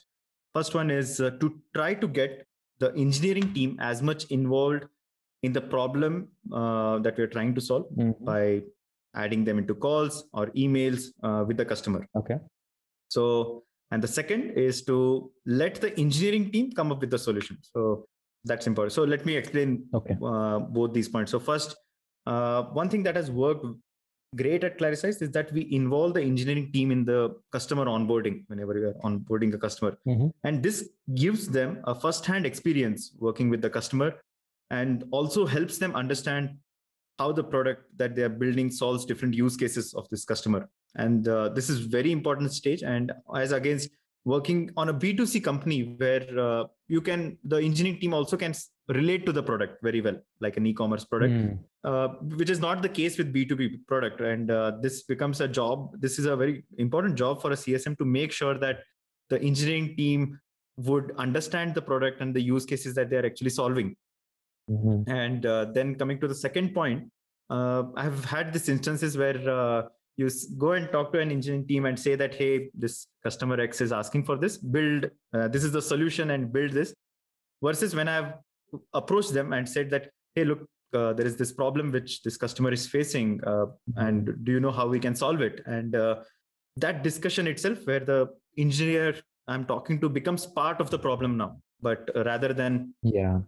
first 0.54 0.74
one 0.76 0.90
is 0.92 1.20
uh, 1.20 1.32
to 1.42 1.48
try 1.76 1.94
to 1.94 2.08
get 2.08 2.46
the 2.80 2.94
engineering 2.96 3.54
team 3.54 3.78
as 3.80 4.02
much 4.02 4.26
involved 4.26 4.86
in 5.44 5.54
the 5.54 5.62
problem 5.62 6.30
uh, 6.52 7.00
that 7.00 7.18
we're 7.18 7.28
trying 7.36 7.54
to 7.56 7.62
solve 7.62 7.86
Mhm. 7.98 8.24
by 8.26 8.62
adding 9.16 9.44
them 9.44 9.58
into 9.60 9.76
calls 9.76 10.24
or 10.34 10.48
emails 10.64 11.08
uh, 11.24 11.44
with 11.48 11.58
the 11.58 11.66
customer. 11.66 12.08
Okay. 12.16 12.38
So, 13.10 13.64
and 13.92 14.02
the 14.02 14.08
second 14.08 14.52
is 14.58 14.82
to 14.86 15.32
let 15.46 15.76
the 15.82 15.98
engineering 16.00 16.52
team 16.52 16.72
come 16.72 16.92
up 16.92 17.00
with 17.02 17.12
the 17.12 17.20
solution. 17.20 17.58
So 17.62 18.08
that's 18.44 18.66
important. 18.68 18.94
So 18.94 19.04
let 19.04 19.26
me 19.26 19.36
explain 19.36 19.86
Okay. 19.94 20.18
uh, 20.24 20.60
both 20.60 20.94
these 20.94 21.10
points. 21.10 21.32
So 21.32 21.40
first, 21.40 21.76
uh, 22.26 22.64
one 22.82 22.90
thing 22.90 23.04
that 23.04 23.16
has 23.16 23.30
worked 23.30 23.66
great 24.36 24.64
at 24.64 24.78
Clarisights 24.78 25.22
is 25.22 25.32
that 25.32 25.52
we 25.52 25.68
involve 25.72 26.14
the 26.14 26.22
engineering 26.22 26.72
team 26.72 26.92
in 26.92 27.06
the 27.06 27.36
customer 27.52 27.86
onboarding 27.86 28.44
whenever 28.48 28.78
you 28.78 28.88
are 28.88 28.94
onboarding 29.10 29.54
a 29.54 29.58
customer. 29.58 29.98
Mhm. 30.08 30.34
And 30.44 30.64
this 30.64 30.90
gives 31.16 31.48
them 31.48 31.80
a 31.86 31.96
first-hand 31.96 32.46
experience 32.46 33.12
working 33.20 33.50
with 33.50 33.62
the 33.62 33.70
customer 33.70 34.14
and 34.70 35.06
also 35.12 35.46
helps 35.46 35.78
them 35.78 35.96
understand 35.96 36.58
how 37.20 37.32
the 37.32 37.44
product 37.44 37.86
that 37.98 38.16
they 38.16 38.24
are 38.24 38.30
building 38.30 38.72
solves 38.72 39.06
different 39.06 39.34
use 39.36 39.56
cases 39.56 39.94
of 39.94 40.08
this 40.10 40.26
customer. 40.26 40.70
And 40.96 41.28
uh, 41.28 41.50
this 41.50 41.70
is 41.70 41.80
very 41.80 42.12
important 42.12 42.52
stage. 42.54 42.84
And 42.84 43.12
as 43.36 43.52
against 43.52 43.90
working 44.26 44.72
on 44.78 44.90
a 44.90 44.94
B2C 44.94 45.44
company 45.44 45.96
where 45.98 46.28
uh, 46.40 46.66
you 46.88 47.02
can, 47.02 47.38
the 47.44 47.58
engineering 47.58 48.00
team 48.00 48.14
also 48.14 48.38
can 48.38 48.54
relate 48.90 49.26
to 49.26 49.32
the 49.32 49.42
product 49.42 49.82
very 49.82 50.02
well, 50.02 50.18
like 50.42 50.58
an 50.58 50.66
e-commerce 50.66 51.06
product 51.06 51.34
Mm. 51.34 51.60
uh, 51.86 52.08
which 52.40 52.50
is 52.50 52.60
not 52.60 52.82
the 52.82 52.90
case 52.90 53.18
with 53.18 53.34
B2B 53.34 53.88
product. 53.88 54.20
And 54.22 54.52
uh, 54.52 54.74
this 54.82 55.04
becomes 55.04 55.40
a 55.42 55.48
job. 55.48 56.00
This 56.00 56.20
is 56.20 56.26
a 56.26 56.36
very 56.36 56.66
important 56.78 57.16
job 57.16 57.42
for 57.42 57.52
a 57.52 57.56
CSM 57.56 57.98
to 57.98 58.06
make 58.06 58.32
sure 58.32 58.58
that 58.58 58.80
the 59.30 59.42
engineering 59.42 59.96
team 59.96 60.40
would 60.78 61.14
understand 61.18 61.76
the 61.76 61.82
product 61.82 62.20
and 62.22 62.36
the 62.36 62.42
use 62.42 62.66
cases 62.66 62.94
that 62.96 63.10
they're 63.10 63.26
actually 63.26 63.52
solving. 63.52 63.96
Mhm. 64.70 65.08
And 65.08 65.46
uh, 65.46 65.66
then 65.66 65.96
coming 65.96 66.20
to 66.20 66.28
the 66.28 66.36
second 66.36 66.74
point, 66.74 67.10
uh, 67.50 67.84
I've 67.96 68.26
had 68.26 68.52
these 68.54 68.68
instances 68.70 69.18
where 69.18 69.38
uh, 69.50 69.84
you 70.18 70.30
go 70.58 70.74
and 70.74 70.92
talk 70.92 71.12
to 71.14 71.20
an 71.20 71.32
engineering 71.32 71.68
team 71.68 71.86
and 71.86 71.98
say 72.00 72.16
that, 72.16 72.36
hey, 72.36 72.70
this 72.74 73.08
customer 73.24 73.60
X 73.60 73.82
is 73.82 73.92
asking 73.92 74.24
for 74.26 74.38
this, 74.38 74.58
build, 74.58 75.10
uh, 75.34 75.48
this 75.48 75.64
is 75.64 75.72
the 75.72 75.82
solution 75.82 76.32
and 76.32 76.52
build 76.52 76.72
this. 76.72 76.94
Versus 77.62 77.96
when 77.96 78.08
I've 78.08 78.34
approached 78.94 79.34
them 79.34 79.54
and 79.54 79.68
said 79.68 79.90
that, 79.92 80.10
hey, 80.36 80.46
look, 80.46 80.62
uh, 80.94 81.14
there 81.14 81.26
is 81.26 81.36
this 81.38 81.52
problem 81.52 81.92
which 81.92 82.22
this 82.24 82.38
customer 82.38 82.72
is 82.72 82.86
facing, 82.88 83.44
uh, 83.46 83.66
and 83.96 84.36
do 84.46 84.52
you 84.52 84.60
know 84.60 84.72
how 84.72 84.88
we 84.88 85.00
can 85.00 85.16
solve 85.16 85.42
it? 85.42 85.62
And 85.66 85.96
uh, 85.96 86.18
that 86.78 87.04
discussion 87.04 87.48
itself, 87.48 87.80
where 87.86 88.00
the 88.00 88.30
engineer 88.58 89.16
I'm 89.48 89.66
talking 89.66 90.00
to 90.02 90.10
becomes 90.10 90.46
part 90.46 90.80
of 90.80 90.90
the 90.90 91.00
problem 91.00 91.36
now, 91.38 91.58
but 91.82 92.10
uh, 92.16 92.24
rather 92.24 92.54
than 92.54 92.94
Yeah. 93.02 93.40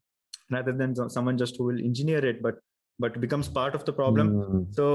rather 0.51 0.74
than 0.79 0.96
someone 1.10 1.38
just 1.38 1.58
who 1.58 1.63
will 1.67 1.79
engineer 1.89 2.24
it 2.32 2.41
but 2.46 2.55
but 3.03 3.20
becomes 3.22 3.48
part 3.60 3.74
of 3.77 3.84
the 3.88 3.94
problem 4.00 4.27
Mm. 4.34 4.60
so 4.77 4.86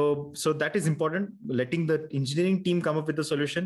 so 0.43 0.53
that 0.61 0.77
is 0.81 0.87
important 0.91 1.31
letting 1.61 1.87
the 1.91 1.97
engineering 2.19 2.59
team 2.67 2.81
come 2.87 2.97
up 3.01 3.07
with 3.11 3.17
the 3.21 3.25
solution 3.31 3.65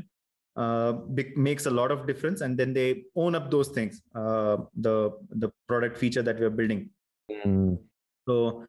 uh, 0.56 0.92
makes 1.36 1.66
a 1.66 1.70
lot 1.70 1.90
of 1.90 2.06
difference 2.06 2.40
and 2.40 2.56
then 2.58 2.72
they 2.72 3.02
own 3.16 3.34
up 3.34 3.50
those 3.50 3.68
things 3.68 4.02
uh, 4.14 4.56
the 4.86 5.10
the 5.44 5.48
product 5.68 5.96
feature 5.98 6.22
that 6.22 6.38
we're 6.40 6.50
building 6.60 6.90
Mm. 7.30 7.78
so 8.28 8.66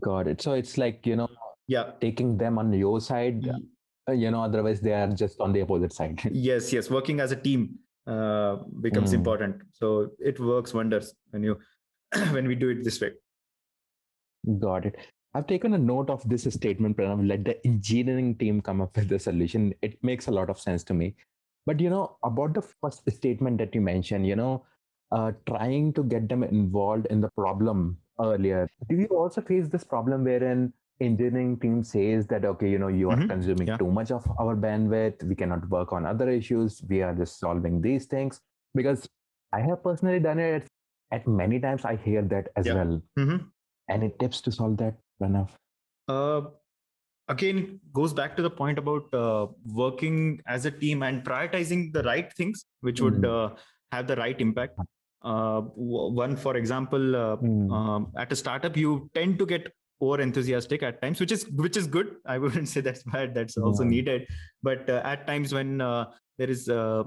Got 0.00 0.28
it. 0.28 0.40
So 0.42 0.52
it's 0.54 0.76
like 0.78 1.06
you 1.06 1.16
know 1.16 1.28
yeah 1.66 1.92
taking 2.00 2.36
them 2.38 2.58
on 2.58 2.72
your 2.72 3.00
side. 3.00 3.44
y- 3.46 3.52
uh, 4.08 4.12
You 4.12 4.30
know, 4.30 4.42
otherwise 4.42 4.80
they 4.80 4.92
are 4.94 5.08
just 5.22 5.38
on 5.40 5.52
the 5.52 5.62
opposite 5.62 5.92
side. 5.92 6.18
yes 6.48 6.72
yes 6.72 6.90
working 6.90 7.20
as 7.20 7.32
a 7.32 7.36
team 7.36 7.78
uh, 8.06 8.56
becomes 8.86 9.10
Mm. 9.12 9.18
important 9.20 9.62
so 9.80 10.10
it 10.18 10.40
works 10.40 10.72
wonders 10.74 11.14
when 11.30 11.42
you 11.48 11.56
when 12.36 12.46
we 12.48 12.54
do 12.54 12.70
it 12.70 12.82
this 12.84 13.00
way 13.02 13.12
Got 14.66 14.86
it. 14.86 14.96
I've 15.38 15.46
taken 15.46 15.74
a 15.74 15.78
note 15.78 16.10
of 16.10 16.28
this 16.28 16.42
statement, 16.52 16.96
Pranav. 16.96 17.24
Let 17.26 17.44
the 17.44 17.64
engineering 17.64 18.34
team 18.34 18.60
come 18.60 18.80
up 18.80 18.96
with 18.96 19.08
the 19.08 19.20
solution. 19.20 19.72
It 19.82 20.02
makes 20.02 20.26
a 20.26 20.32
lot 20.32 20.50
of 20.50 20.58
sense 20.58 20.82
to 20.84 20.94
me. 20.94 21.14
But 21.64 21.78
you 21.78 21.90
know, 21.90 22.16
about 22.24 22.54
the 22.54 22.62
first 22.62 23.08
statement 23.08 23.58
that 23.58 23.72
you 23.72 23.80
mentioned, 23.80 24.26
you 24.26 24.34
know, 24.34 24.64
uh, 25.12 25.30
trying 25.46 25.92
to 25.92 26.02
get 26.02 26.28
them 26.28 26.42
involved 26.42 27.06
in 27.06 27.20
the 27.20 27.30
problem 27.36 27.98
earlier. 28.20 28.68
Do 28.88 28.96
you 28.96 29.06
also 29.06 29.40
face 29.40 29.68
this 29.68 29.84
problem 29.84 30.24
wherein 30.24 30.72
engineering 31.00 31.56
team 31.60 31.84
says 31.84 32.26
that 32.26 32.44
okay, 32.44 32.68
you 32.68 32.78
know, 32.80 32.88
you 32.88 33.10
are 33.10 33.16
Mhm. 33.16 33.28
consuming 33.28 33.68
Yeah. 33.68 33.76
too 33.76 33.92
much 33.92 34.10
of 34.10 34.26
our 34.40 34.56
bandwidth. 34.56 35.22
We 35.22 35.36
cannot 35.36 35.68
work 35.70 35.92
on 35.92 36.04
other 36.04 36.28
issues. 36.28 36.82
We 36.88 37.02
are 37.02 37.14
just 37.14 37.38
solving 37.38 37.80
these 37.80 38.06
things 38.06 38.40
because 38.74 39.08
I 39.52 39.60
have 39.60 39.84
personally 39.84 40.18
done 40.18 40.40
it. 40.40 40.66
At 41.12 41.28
many 41.28 41.60
times, 41.60 41.84
I 41.84 41.94
hear 42.08 42.22
that 42.22 42.48
as 42.56 42.66
Yeah. 42.66 42.74
well. 42.80 43.02
Mhm. 43.16 43.44
Any 43.88 44.10
tips 44.18 44.42
to 44.42 44.50
solve 44.50 44.76
that, 44.78 44.98
Pranav? 45.20 45.48
Uh, 46.08 46.42
again, 47.28 47.58
it 47.58 47.92
goes 47.92 48.12
back 48.12 48.36
to 48.36 48.42
the 48.42 48.50
point 48.50 48.78
about 48.78 49.12
uh, 49.14 49.46
working 49.64 50.40
as 50.46 50.64
a 50.64 50.70
team 50.70 51.02
and 51.02 51.24
prioritizing 51.24 51.92
the 51.92 52.02
right 52.02 52.32
things, 52.34 52.64
which 52.80 53.00
would 53.00 53.22
Mm. 53.22 53.52
uh, 53.52 53.56
have 53.92 54.06
the 54.06 54.16
right 54.16 54.40
impact. 54.40 54.78
Uh, 55.22 55.60
one, 55.62 56.36
for 56.36 56.56
example, 56.56 57.16
uh, 57.16 57.36
Mm. 57.36 57.72
um, 57.72 58.12
at 58.16 58.32
a 58.32 58.36
startup, 58.36 58.76
you 58.76 59.10
tend 59.14 59.38
to 59.38 59.46
get 59.46 59.72
over 60.00 60.20
enthusiastic 60.20 60.82
at 60.84 61.02
times, 61.02 61.18
which 61.18 61.32
is 61.32 61.48
which 61.50 61.76
is 61.76 61.86
good. 61.88 62.16
I 62.34 62.38
wouldn't 62.38 62.68
say 62.68 62.80
that's 62.80 63.02
bad. 63.02 63.34
That's 63.34 63.56
also 63.56 63.82
needed. 63.82 64.28
But 64.62 64.88
uh, 64.88 65.00
at 65.04 65.26
times 65.26 65.52
when 65.52 65.80
uh, 65.80 66.12
there 66.38 66.48
is 66.48 66.68
uh, 66.68 67.02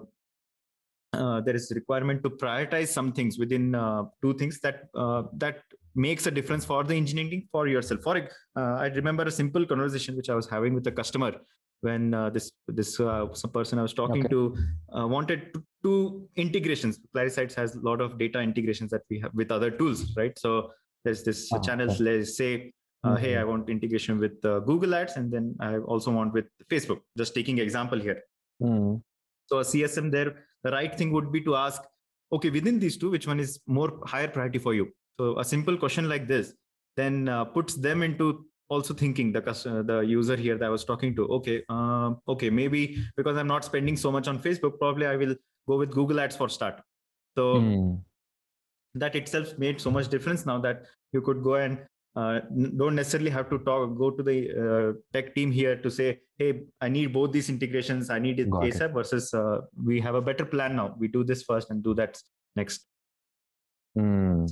uh, 1.13 1.39
there 1.41 1.55
is 1.55 1.71
requirement 1.73 2.21
to 2.23 2.29
prioritize 2.29 2.87
some 2.87 3.13
things 3.13 3.39
within 3.39 3.75
uh, 3.75 4.03
two 4.21 4.33
things 4.33 4.59
that 4.59 4.89
uh, 4.93 5.23
that 5.33 5.63
makes 5.95 6.25
a 6.27 6.31
difference 6.31 6.65
for 6.65 6.83
the 6.83 6.95
engineering 6.95 7.47
for 7.51 7.67
yourself 7.67 8.01
for 8.01 8.17
uh, 8.17 8.75
i 8.83 8.87
remember 8.99 9.23
a 9.23 9.31
simple 9.31 9.65
conversation 9.65 10.15
which 10.15 10.29
i 10.29 10.35
was 10.35 10.47
having 10.47 10.73
with 10.73 10.87
a 10.87 10.91
customer 10.91 11.31
when 11.81 12.13
uh, 12.13 12.29
this 12.29 12.51
this 12.67 12.99
uh, 12.99 13.27
some 13.33 13.51
person 13.51 13.79
i 13.79 13.81
was 13.81 13.93
talking 13.93 14.23
Okay. 14.23 14.29
to 14.29 14.55
uh, 14.97 15.07
wanted 15.07 15.53
to, 15.53 15.63
to 15.83 16.29
integrations 16.35 16.99
clarisights 17.15 17.53
has 17.53 17.75
a 17.75 17.79
lot 17.89 18.01
of 18.01 18.17
data 18.17 18.39
integrations 18.39 18.91
that 18.91 19.01
we 19.09 19.19
have 19.19 19.33
with 19.33 19.51
other 19.51 19.71
tools 19.71 20.13
right 20.15 20.37
so 20.37 20.71
there's 21.03 21.23
this 21.23 21.49
Ah, 21.53 21.59
channels 21.67 21.93
okay. 21.99 22.03
let's 22.17 22.37
say 22.37 22.51
uh, 23.03 23.15
hey 23.15 23.37
i 23.37 23.43
Mhm. 23.43 23.47
want 23.51 23.69
integration 23.75 24.19
with 24.25 24.45
uh, 24.45 24.59
google 24.59 24.93
ads 24.95 25.17
and 25.17 25.31
then 25.35 25.55
i 25.59 25.77
also 25.93 26.11
want 26.19 26.31
with 26.39 26.45
facebook 26.73 27.01
just 27.23 27.33
taking 27.39 27.57
example 27.67 27.99
here 28.09 28.19
Mm. 28.63 29.01
so 29.49 29.59
a 29.59 29.63
CSM 29.63 30.11
there, 30.11 30.45
the 30.63 30.71
right 30.71 30.95
thing 30.97 31.11
would 31.11 31.31
be 31.31 31.41
to 31.41 31.55
ask, 31.55 31.81
okay, 32.31 32.49
within 32.49 32.79
these 32.79 32.97
two, 32.97 33.09
which 33.09 33.25
one 33.27 33.39
is 33.39 33.59
more 33.65 33.99
higher 34.05 34.27
priority 34.27 34.59
for 34.59 34.73
you? 34.73 34.85
So 35.21 35.37
a 35.37 35.45
simple 35.45 35.77
question 35.77 36.09
like 36.09 36.27
this 36.27 36.53
then 36.97 37.29
uh, 37.29 37.45
puts 37.45 37.75
them 37.75 38.01
into 38.01 38.45
also 38.69 38.93
thinking 38.93 39.31
the 39.31 39.41
customer, 39.41 39.83
the 39.83 39.99
user 39.99 40.35
here 40.35 40.57
that 40.57 40.65
I 40.65 40.69
was 40.69 40.83
talking 40.83 41.15
to. 41.17 41.27
Okay, 41.37 41.63
um, 41.69 42.17
okay, 42.27 42.49
maybe 42.49 43.03
because 43.15 43.37
I'm 43.37 43.47
not 43.47 43.63
spending 43.63 43.95
so 43.97 44.11
much 44.11 44.27
on 44.27 44.39
Facebook, 44.39 44.79
probably 44.79 45.05
I 45.05 45.15
will 45.15 45.35
go 45.67 45.77
with 45.77 45.91
Google 45.91 46.19
Ads 46.19 46.35
for 46.37 46.49
start. 46.49 46.81
So 47.37 47.43
Mm. 47.59 48.01
that 48.95 49.15
itself 49.15 49.51
made 49.63 49.79
so 49.79 49.91
much 49.97 50.07
difference 50.13 50.45
now 50.45 50.57
that 50.67 50.85
you 51.13 51.21
could 51.21 51.43
go 51.43 51.53
and 51.55 51.77
uh, 52.15 52.39
don't 52.81 52.95
necessarily 52.95 53.29
have 53.35 53.47
to 53.51 53.59
talk 53.67 53.95
go 53.97 54.09
to 54.17 54.23
the 54.29 54.37
uh, 54.63 54.89
tech 55.13 55.33
team 55.35 55.49
here 55.59 55.75
to 55.83 55.89
say 55.97 56.07
hey 56.41 56.49
i 56.81 56.89
need 56.95 57.13
both 57.17 57.31
these 57.35 57.49
integrations 57.53 58.09
i 58.15 58.17
need 58.25 58.41
it 58.43 58.49
Got 58.55 58.65
it. 58.65 58.73
asap 58.73 58.97
versus 58.99 59.29
uh, 59.41 59.59
we 59.91 60.01
have 60.07 60.15
a 60.21 60.23
better 60.29 60.47
plan 60.55 60.75
now 60.81 60.87
we 61.03 61.07
do 61.15 61.23
this 61.31 61.43
first 61.51 61.71
and 61.75 61.81
do 61.89 61.93
that 62.01 62.19
next 62.61 62.87
Mm. 63.97 64.49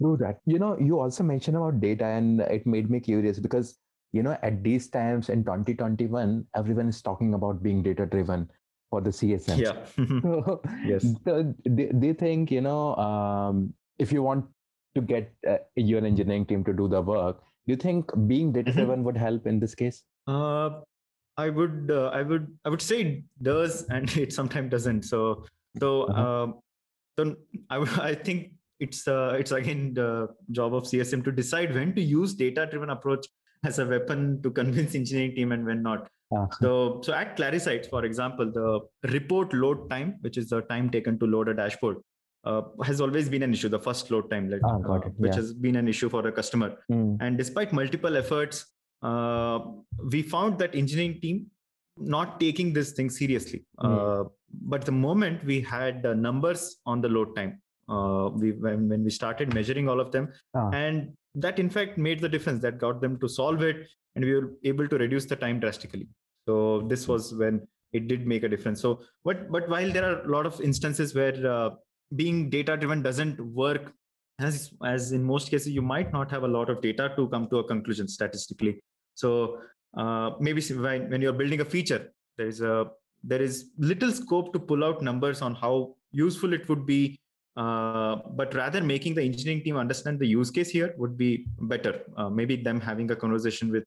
True 0.00 0.16
that. 0.18 0.40
You 0.46 0.58
know, 0.58 0.78
you 0.78 0.98
also 0.98 1.22
mentioned 1.22 1.56
about 1.56 1.80
data, 1.80 2.04
and 2.04 2.40
it 2.40 2.66
made 2.66 2.90
me 2.90 3.00
curious 3.00 3.38
because, 3.38 3.78
you 4.12 4.22
know, 4.22 4.36
at 4.42 4.62
these 4.64 4.88
times 4.88 5.28
in 5.28 5.44
2021, 5.44 6.46
everyone 6.56 6.88
is 6.88 7.02
talking 7.02 7.34
about 7.34 7.62
being 7.62 7.82
data 7.82 8.06
driven 8.06 8.48
for 8.90 9.00
the 9.00 9.10
CSM. 9.10 9.60
yeah 9.60 9.84
So, 9.84 10.62
Yes. 10.88 11.06
so 11.24 11.54
they, 11.64 11.90
they 11.92 12.12
think, 12.12 12.50
you 12.50 12.60
know, 12.60 12.96
um, 12.96 13.74
if 13.98 14.10
you 14.10 14.22
want 14.22 14.46
to 14.94 15.00
get 15.00 15.32
uh, 15.46 15.58
your 15.76 16.04
engineering 16.04 16.46
team 16.46 16.64
to 16.64 16.72
do 16.72 16.88
the 16.88 17.00
work, 17.02 17.42
do 17.66 17.72
you 17.72 17.76
think 17.76 18.10
being 18.26 18.52
data 18.52 18.72
driven 18.72 19.04
would 19.04 19.16
help 19.16 19.46
in 19.46 19.60
this 19.60 19.74
case? 19.74 20.02
Uh, 20.26 20.80
I 21.36 21.50
would, 21.50 21.90
uh, 21.92 22.08
I 22.08 22.22
would, 22.22 22.48
I 22.64 22.68
would 22.70 22.82
say 22.82 23.00
it 23.02 23.24
does, 23.42 23.84
and 23.88 24.10
it 24.16 24.32
sometimes 24.32 24.70
doesn't. 24.70 25.02
So, 25.02 25.44
so, 25.78 26.04
uh-huh. 26.04 26.42
Um, 26.42 26.60
so 27.18 27.36
I, 27.68 27.76
I 28.10 28.14
think 28.14 28.52
it's, 28.80 29.06
uh, 29.06 29.36
it's 29.38 29.52
again 29.52 29.94
the 29.94 30.28
job 30.50 30.74
of 30.74 30.84
CSM 30.84 31.24
to 31.24 31.32
decide 31.32 31.74
when 31.74 31.94
to 31.94 32.00
use 32.00 32.34
data-driven 32.34 32.90
approach 32.90 33.26
as 33.64 33.78
a 33.78 33.86
weapon 33.86 34.40
to 34.42 34.50
convince 34.50 34.94
engineering 34.94 35.34
team 35.34 35.52
and 35.52 35.64
when 35.64 35.82
not. 35.82 36.08
Uh-huh. 36.32 36.46
So, 36.60 37.00
so 37.02 37.12
at 37.12 37.36
Clarisights, 37.36 37.88
for 37.88 38.04
example, 38.04 38.50
the 38.50 38.80
report 39.10 39.52
load 39.52 39.90
time, 39.90 40.16
which 40.20 40.38
is 40.38 40.48
the 40.48 40.62
time 40.62 40.90
taken 40.90 41.18
to 41.18 41.26
load 41.26 41.48
a 41.48 41.54
dashboard, 41.54 41.98
uh, 42.44 42.62
has 42.84 43.00
always 43.00 43.28
been 43.28 43.42
an 43.42 43.52
issue. 43.52 43.68
The 43.68 43.80
first 43.80 44.10
load 44.10 44.30
time, 44.30 44.48
like, 44.48 44.60
oh, 44.64 44.94
uh, 44.94 44.98
which 45.18 45.34
has 45.34 45.52
been 45.52 45.76
an 45.76 45.88
issue 45.88 46.08
for 46.08 46.26
a 46.26 46.32
customer. 46.32 46.76
Mm. 46.90 47.18
And 47.20 47.36
despite 47.36 47.72
multiple 47.72 48.16
efforts, 48.16 48.66
uh, 49.02 49.60
we 50.10 50.22
found 50.22 50.58
that 50.60 50.74
engineering 50.74 51.20
team 51.20 51.46
not 51.98 52.40
taking 52.40 52.72
this 52.72 52.92
thing 52.92 53.10
seriously. 53.10 53.64
Mm. 53.78 54.30
but 54.62 54.84
the 54.84 54.92
moment 54.92 55.44
we 55.44 55.60
had 55.60 56.02
the 56.02 56.14
numbers 56.14 56.76
on 56.86 57.00
the 57.00 57.08
load 57.08 57.36
time, 57.36 57.60
uh, 57.90 58.28
we 58.30 58.52
when, 58.52 58.88
when 58.88 59.04
we 59.04 59.10
started 59.10 59.52
measuring 59.54 59.88
all 59.88 60.00
of 60.00 60.12
them, 60.12 60.32
ah. 60.54 60.70
and 60.70 61.12
that 61.34 61.58
in 61.58 61.70
fact 61.70 61.98
made 61.98 62.20
the 62.20 62.28
difference. 62.28 62.62
That 62.62 62.78
got 62.78 63.00
them 63.00 63.18
to 63.20 63.28
solve 63.28 63.62
it, 63.62 63.88
and 64.14 64.24
we 64.24 64.34
were 64.34 64.52
able 64.64 64.88
to 64.88 64.98
reduce 64.98 65.26
the 65.26 65.36
time 65.36 65.60
drastically. 65.60 66.08
So 66.46 66.82
this 66.88 67.06
was 67.08 67.34
when 67.34 67.66
it 67.92 68.08
did 68.08 68.26
make 68.26 68.42
a 68.44 68.48
difference. 68.48 68.80
So, 68.80 69.00
but 69.24 69.50
but 69.50 69.68
while 69.68 69.90
there 69.90 70.04
are 70.04 70.22
a 70.22 70.28
lot 70.28 70.46
of 70.46 70.60
instances 70.60 71.14
where 71.14 71.34
uh, 71.46 71.70
being 72.16 72.50
data 72.50 72.76
driven 72.76 73.02
doesn't 73.02 73.40
work 73.40 73.92
as 74.40 74.72
as 74.84 75.12
in 75.12 75.22
most 75.22 75.50
cases 75.50 75.68
you 75.68 75.82
might 75.82 76.12
not 76.12 76.30
have 76.30 76.42
a 76.42 76.48
lot 76.48 76.70
of 76.70 76.80
data 76.80 77.12
to 77.16 77.28
come 77.28 77.48
to 77.48 77.58
a 77.58 77.64
conclusion 77.64 78.08
statistically 78.08 78.80
so 79.14 79.58
uh, 79.96 80.30
maybe 80.40 80.62
when, 80.74 81.10
when 81.10 81.20
you're 81.20 81.32
building 81.32 81.60
a 81.60 81.64
feature 81.64 82.12
there 82.36 82.46
is 82.46 82.60
a 82.60 82.86
there 83.22 83.42
is 83.42 83.70
little 83.78 84.12
scope 84.12 84.52
to 84.52 84.58
pull 84.58 84.82
out 84.82 85.02
numbers 85.02 85.42
on 85.42 85.54
how 85.54 85.94
useful 86.12 86.52
it 86.52 86.68
would 86.68 86.86
be 86.86 87.20
uh, 87.56 88.16
but 88.34 88.54
rather 88.54 88.80
making 88.82 89.14
the 89.14 89.22
engineering 89.22 89.62
team 89.62 89.76
understand 89.76 90.18
the 90.18 90.26
use 90.26 90.50
case 90.50 90.70
here 90.70 90.94
would 90.96 91.16
be 91.16 91.46
better 91.62 92.02
uh, 92.16 92.28
maybe 92.28 92.56
them 92.56 92.80
having 92.80 93.10
a 93.10 93.16
conversation 93.16 93.70
with 93.70 93.84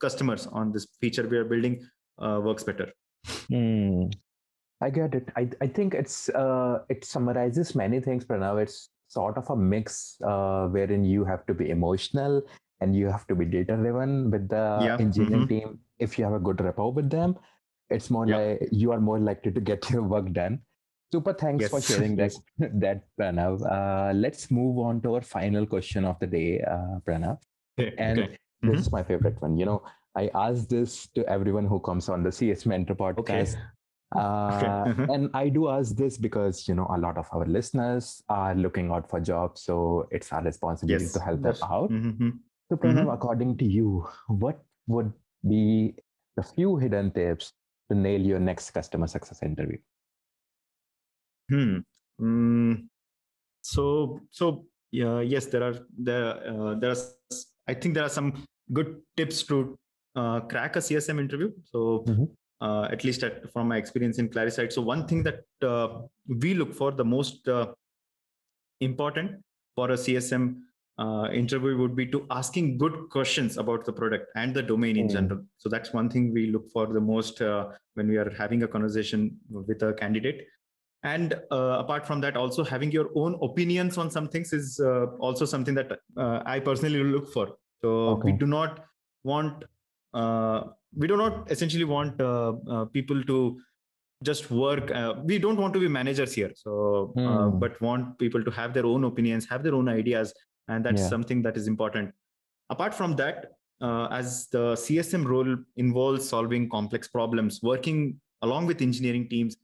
customers 0.00 0.46
on 0.46 0.72
this 0.72 0.86
feature 1.00 1.28
we 1.28 1.36
are 1.36 1.44
building 1.44 1.80
uh, 2.18 2.40
works 2.42 2.62
better 2.62 2.90
mm. 3.50 4.10
I 4.80 4.90
get 4.90 5.14
it. 5.14 5.28
I, 5.34 5.48
I 5.62 5.66
think 5.66 5.94
it's 5.94 6.28
uh, 6.28 6.80
it 6.90 7.04
summarizes 7.04 7.74
many 7.74 8.00
things, 8.00 8.24
Pranav. 8.24 8.60
It's 8.60 8.90
sort 9.08 9.38
of 9.38 9.48
a 9.48 9.56
mix 9.56 10.16
uh, 10.22 10.66
wherein 10.66 11.04
you 11.04 11.24
have 11.24 11.46
to 11.46 11.54
be 11.54 11.70
emotional 11.70 12.42
and 12.80 12.94
you 12.94 13.06
have 13.06 13.26
to 13.28 13.34
be 13.34 13.44
data 13.44 13.76
driven 13.76 14.30
with 14.30 14.48
the 14.48 14.78
yeah. 14.82 14.96
engineering 14.98 15.46
mm-hmm. 15.46 15.68
team. 15.68 15.78
If 15.98 16.18
you 16.18 16.24
have 16.24 16.34
a 16.34 16.38
good 16.38 16.60
rapport 16.60 16.92
with 16.92 17.08
them, 17.08 17.38
it's 17.88 18.10
more 18.10 18.26
yeah. 18.26 18.36
like 18.36 18.68
you 18.72 18.92
are 18.92 19.00
more 19.00 19.18
likely 19.18 19.52
to 19.52 19.60
get 19.60 19.88
your 19.90 20.02
work 20.02 20.32
done. 20.32 20.60
Super 21.14 21.32
thanks 21.32 21.62
yes. 21.62 21.70
for 21.70 21.80
sharing 21.80 22.16
that, 22.16 22.32
that 22.58 23.04
Pranav. 23.16 23.62
Uh, 23.70 24.12
let's 24.12 24.50
move 24.50 24.78
on 24.80 25.00
to 25.02 25.14
our 25.14 25.20
final 25.20 25.64
question 25.64 26.04
of 26.04 26.18
the 26.18 26.26
day, 26.26 26.60
uh, 26.60 26.98
Pranav. 27.06 27.38
Okay. 27.78 27.94
And 27.98 28.18
okay. 28.18 28.32
Mm-hmm. 28.32 28.72
this 28.72 28.80
is 28.80 28.90
my 28.90 29.04
favorite 29.04 29.40
one. 29.40 29.56
You 29.56 29.66
know, 29.66 29.82
I 30.16 30.28
ask 30.34 30.68
this 30.68 31.06
to 31.14 31.24
everyone 31.28 31.66
who 31.66 31.78
comes 31.78 32.08
on 32.08 32.24
the 32.24 32.32
CS 32.32 32.66
Mentor 32.66 32.96
podcast. 32.96 33.54
Okay. 33.54 33.62
Uh, 34.16 34.84
mm-hmm. 34.86 35.10
and 35.10 35.30
I 35.34 35.48
do 35.50 35.68
ask 35.68 35.94
this 35.94 36.18
because 36.18 36.66
you 36.66 36.74
know 36.74 36.88
a 36.90 36.98
lot 36.98 37.16
of 37.16 37.28
our 37.32 37.46
listeners 37.46 38.20
are 38.28 38.56
looking 38.56 38.90
out 38.90 39.08
for 39.08 39.20
jobs, 39.20 39.62
so 39.62 40.08
it's 40.10 40.32
our 40.32 40.42
responsibility 40.42 41.04
yes. 41.04 41.12
to 41.12 41.20
help 41.20 41.42
them 41.42 41.56
out. 41.62 41.90
Mm-hmm. 41.90 42.30
So, 42.70 42.76
Pranav, 42.76 43.06
mm-hmm. 43.06 43.10
according 43.10 43.56
to 43.58 43.64
you, 43.64 44.04
what 44.26 44.58
would 44.88 45.12
be 45.48 45.94
the 46.36 46.42
few 46.42 46.76
hidden 46.76 47.12
tips 47.12 47.52
to 47.88 47.96
nail 47.96 48.20
your 48.20 48.40
next 48.40 48.72
customer 48.72 49.06
success 49.06 49.44
interview? 49.44 49.78
Hmm. 51.48 51.78
Mm. 52.20 52.86
So, 53.62 54.20
so 54.30 54.66
yeah, 54.90 55.20
yes, 55.20 55.46
there 55.46 55.62
are 55.62 55.74
there 55.96 56.48
uh, 56.48 56.74
there 56.74 56.90
are. 56.90 56.96
I 57.66 57.74
think 57.74 57.94
there 57.94 58.04
are 58.04 58.10
some 58.10 58.46
good 58.72 59.00
tips 59.16 59.42
to 59.44 59.78
uh, 60.14 60.40
crack 60.40 60.76
a 60.76 60.80
CSM 60.80 61.18
interview. 61.18 61.50
So, 61.64 62.04
mm-hmm 62.06 62.24
uh, 62.60 62.88
at 62.90 63.04
least 63.04 63.22
at, 63.22 63.52
from 63.52 63.68
my 63.68 63.76
experience 63.76 64.18
in 64.18 64.28
Clarisights. 64.28 64.72
So 64.72 64.82
one 64.82 65.06
thing 65.06 65.22
that 65.24 65.44
uh, 65.62 66.00
we 66.28 66.54
look 66.54 66.74
for 66.74 66.92
the 66.92 67.04
most 67.04 67.48
uh, 67.48 67.66
important 68.80 69.42
for 69.74 69.90
a 69.90 69.94
CSM 69.94 70.60
uh, 70.98 71.28
interview 71.32 71.76
would 71.76 71.96
be 71.96 72.06
to 72.06 72.26
asking 72.30 72.78
good 72.78 73.10
questions 73.10 73.58
about 73.58 73.84
the 73.84 73.92
product 73.92 74.28
and 74.36 74.54
the 74.54 74.62
domain 74.62 74.96
in 74.96 75.08
mm. 75.08 75.12
general. 75.12 75.42
So 75.58 75.68
that's 75.68 75.92
one 75.92 76.08
thing 76.08 76.32
we 76.32 76.46
look 76.46 76.70
for 76.72 76.86
the 76.86 77.00
most 77.00 77.42
uh, 77.42 77.68
when 77.94 78.08
we 78.08 78.16
are 78.16 78.30
having 78.38 78.62
a 78.62 78.68
conversation 78.68 79.36
with 79.50 79.82
a 79.82 79.92
candidate. 79.94 80.46
And 81.04 81.34
uh, 81.52 81.76
apart 81.78 82.06
from 82.06 82.20
that, 82.22 82.36
also 82.36 82.64
having 82.64 82.90
your 82.90 83.10
own 83.14 83.38
opinions 83.42 83.98
on 83.98 84.10
some 84.10 84.26
things 84.26 84.52
is 84.52 84.80
also 85.20 85.44
something 85.44 85.74
that 85.74 85.98
I 86.16 86.60
personally 86.60 87.04
look 87.04 87.32
for. 87.32 87.56
So 87.82 87.90
okay. 88.16 88.32
we 88.32 88.38
do 88.38 88.46
not 88.46 88.86
want 89.22 89.64
we 90.96 91.06
do 91.08 91.16
not 91.16 91.50
essentially 91.50 91.84
want 91.84 92.20
uh, 92.20 92.52
uh, 92.68 92.84
people 92.86 93.22
to 93.24 93.60
just 94.22 94.50
work 94.50 94.90
uh, 94.90 95.14
we 95.24 95.38
don't 95.38 95.56
want 95.56 95.74
to 95.74 95.80
be 95.80 95.88
managers 95.88 96.32
here 96.32 96.50
so 96.54 97.12
mm. 97.16 97.58
but 97.60 97.78
want 97.80 98.18
people 98.18 98.42
to 98.42 98.50
have 98.50 98.72
their 98.72 98.86
own 98.86 99.04
opinions 99.04 99.46
have 99.46 99.62
their 99.62 99.74
own 99.74 99.88
ideas 99.88 100.32
and 100.68 100.84
that's 100.84 101.02
yeah. 101.02 101.08
something 101.08 101.42
that 101.42 101.56
is 101.56 101.66
important 101.66 102.12
apart 102.70 102.94
from 102.94 103.16
that 103.16 103.52
uh, 103.82 104.06
as 104.06 104.46
the 104.48 104.74
csm 104.74 105.26
role 105.26 105.56
involves 105.76 106.26
solving 106.26 106.68
complex 106.68 107.08
problems 107.08 107.60
working 107.62 108.18
along 108.42 108.66
with 108.66 108.80
engineering 108.80 109.28
teams 109.28 109.56
uh, 109.56 109.58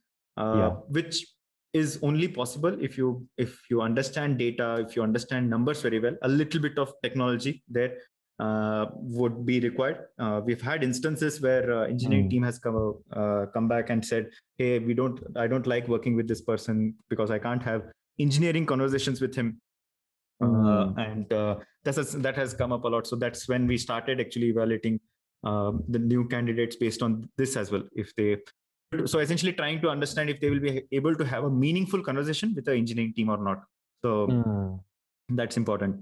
yeah. 0.56 0.70
which 0.88 1.26
is 1.72 1.98
only 2.02 2.26
possible 2.26 2.76
if 2.80 2.98
you 2.98 3.26
if 3.38 3.58
you 3.70 3.80
understand 3.80 4.38
data 4.38 4.84
if 4.86 4.96
you 4.96 5.02
understand 5.02 5.48
numbers 5.48 5.82
very 5.82 6.00
well 6.00 6.16
a 6.22 6.28
little 6.28 6.60
bit 6.60 6.78
of 6.78 6.92
technology 7.02 7.62
there 7.68 7.92
uh, 8.40 8.86
would 8.94 9.44
be 9.44 9.60
required. 9.60 10.06
Uh, 10.18 10.40
we've 10.42 10.62
had 10.62 10.82
instances 10.82 11.42
where 11.42 11.70
uh, 11.70 11.86
engineering 11.86 12.26
mm. 12.26 12.30
team 12.30 12.42
has 12.42 12.58
come 12.58 12.94
uh, 13.12 13.44
come 13.52 13.68
back 13.68 13.90
and 13.90 14.02
said, 14.02 14.30
"Hey, 14.56 14.78
we 14.78 14.94
don't. 14.94 15.20
I 15.36 15.46
don't 15.46 15.66
like 15.66 15.88
working 15.88 16.16
with 16.16 16.26
this 16.26 16.40
person 16.40 16.94
because 17.10 17.30
I 17.30 17.38
can't 17.38 17.62
have 17.62 17.82
engineering 18.18 18.64
conversations 18.64 19.20
with 19.20 19.34
him." 19.34 19.60
Mm. 20.42 20.94
and 20.96 21.32
uh, 21.34 21.56
that 21.84 21.96
has 21.96 22.12
that 22.12 22.34
has 22.34 22.54
come 22.54 22.72
up 22.72 22.84
a 22.84 22.88
lot. 22.88 23.06
So 23.06 23.16
that's 23.16 23.46
when 23.46 23.66
we 23.66 23.76
started 23.76 24.20
actually 24.20 24.48
evaluating 24.48 25.00
the 25.42 25.98
new 25.98 26.26
candidates 26.28 26.76
based 26.76 27.02
on 27.02 27.28
this 27.36 27.56
as 27.56 27.70
well. 27.70 27.82
If 27.92 28.16
they 28.16 28.38
so 29.06 29.20
essentially 29.20 29.52
trying 29.52 29.80
to 29.80 29.88
understand 29.88 30.30
if 30.30 30.40
they 30.40 30.50
will 30.50 30.60
be 30.60 30.84
able 30.92 31.14
to 31.14 31.24
have 31.24 31.44
a 31.44 31.50
meaningful 31.50 32.02
conversation 32.02 32.54
with 32.54 32.64
the 32.64 32.74
engineering 32.74 33.12
team 33.14 33.28
or 33.28 33.36
not. 33.36 33.62
So 34.02 34.26
mm. 34.26 34.80
that's 35.28 35.56
important 35.56 36.00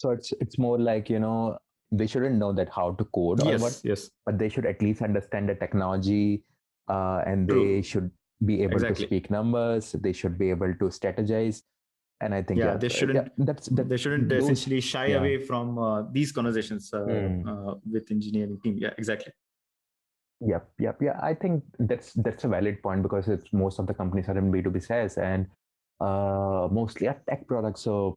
so 0.00 0.10
it's 0.10 0.32
it's 0.40 0.58
more 0.58 0.78
like 0.78 1.10
you 1.10 1.20
know 1.20 1.58
they 1.92 2.06
shouldn't 2.06 2.36
know 2.36 2.52
that 2.52 2.70
how 2.76 2.92
to 2.92 3.04
code 3.16 3.42
or 3.42 3.50
yes, 3.52 3.60
what, 3.60 3.80
yes. 3.84 4.10
but 4.24 4.38
they 4.38 4.48
should 4.48 4.64
at 4.64 4.80
least 4.80 5.02
understand 5.02 5.48
the 5.48 5.54
technology 5.54 6.44
uh, 6.88 7.22
and 7.26 7.48
True. 7.48 7.64
they 7.64 7.82
should 7.82 8.10
be 8.44 8.62
able 8.62 8.74
exactly. 8.74 9.04
to 9.04 9.08
speak 9.08 9.30
numbers 9.30 9.92
they 9.92 10.12
should 10.12 10.38
be 10.38 10.48
able 10.50 10.72
to 10.82 10.86
strategize 10.98 11.62
and 12.22 12.34
i 12.34 12.42
think 12.42 12.60
yeah, 12.60 12.72
yeah 12.72 12.76
they 12.76 12.88
shouldn't 12.88 13.18
yeah, 13.18 13.44
that's 13.48 13.66
that, 13.68 13.88
they 13.88 13.98
shouldn't 13.98 14.28
those, 14.28 14.44
essentially 14.44 14.80
shy 14.80 15.06
yeah. 15.06 15.18
away 15.18 15.36
from 15.42 15.78
uh, 15.78 16.02
these 16.12 16.32
conversations 16.32 16.90
uh, 16.94 17.00
mm. 17.00 17.80
with 17.92 18.10
engineering 18.10 18.58
team 18.64 18.78
yeah 18.78 18.94
exactly 18.96 19.32
yep 20.40 20.70
yep 20.78 21.00
yeah 21.02 21.18
i 21.22 21.34
think 21.34 21.62
that's 21.78 22.12
that's 22.14 22.44
a 22.44 22.48
valid 22.48 22.82
point 22.82 23.02
because 23.02 23.28
it's 23.28 23.52
most 23.52 23.78
of 23.78 23.86
the 23.86 23.94
companies 23.94 24.28
are 24.28 24.38
in 24.38 24.50
b2b 24.50 24.82
sales 24.82 25.18
and 25.18 25.46
uh, 26.00 26.66
mostly 26.70 27.08
are 27.08 27.20
tech 27.28 27.46
products 27.46 27.82
so 27.82 28.14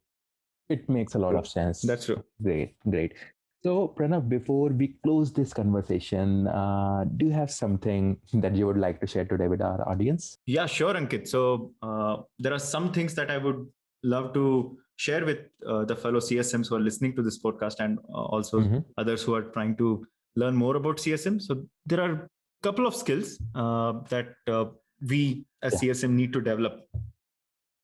it 0.68 0.88
makes 0.88 1.14
a 1.14 1.18
lot 1.18 1.34
of 1.34 1.46
sense. 1.46 1.82
That's 1.82 2.06
true. 2.06 2.22
Great, 2.42 2.76
great. 2.88 3.14
So, 3.62 3.94
Pranav, 3.96 4.28
before 4.28 4.68
we 4.68 4.96
close 5.02 5.32
this 5.32 5.54
conversation, 5.54 6.46
uh, 6.48 7.04
do 7.16 7.26
you 7.26 7.32
have 7.32 7.50
something 7.50 8.18
that 8.34 8.54
you 8.54 8.66
would 8.66 8.76
like 8.76 9.00
to 9.00 9.06
share 9.06 9.24
today 9.24 9.48
with 9.48 9.62
our 9.62 9.88
audience? 9.88 10.36
Yeah, 10.44 10.66
sure, 10.66 10.94
Ankit. 10.94 11.26
So, 11.28 11.72
uh, 11.82 12.16
there 12.38 12.52
are 12.52 12.58
some 12.58 12.92
things 12.92 13.14
that 13.14 13.30
I 13.30 13.38
would 13.38 13.66
love 14.02 14.34
to 14.34 14.76
share 14.96 15.24
with 15.24 15.38
uh, 15.66 15.84
the 15.86 15.96
fellow 15.96 16.20
CSMs 16.20 16.68
who 16.68 16.76
are 16.76 16.80
listening 16.80 17.16
to 17.16 17.22
this 17.22 17.42
podcast 17.42 17.76
and 17.80 17.98
uh, 18.10 18.24
also 18.24 18.60
mm-hmm. 18.60 18.78
others 18.98 19.22
who 19.22 19.34
are 19.34 19.42
trying 19.42 19.76
to 19.78 20.06
learn 20.36 20.54
more 20.54 20.76
about 20.76 20.96
CSM. 20.98 21.40
So, 21.40 21.64
there 21.86 22.00
are 22.00 22.12
a 22.12 22.28
couple 22.62 22.86
of 22.86 22.94
skills 22.94 23.38
uh, 23.54 23.94
that 24.10 24.34
uh, 24.46 24.66
we 25.08 25.44
as. 25.62 25.80
CSM 25.80 26.10
need 26.10 26.32
to 26.32 26.40
develop. 26.40 26.88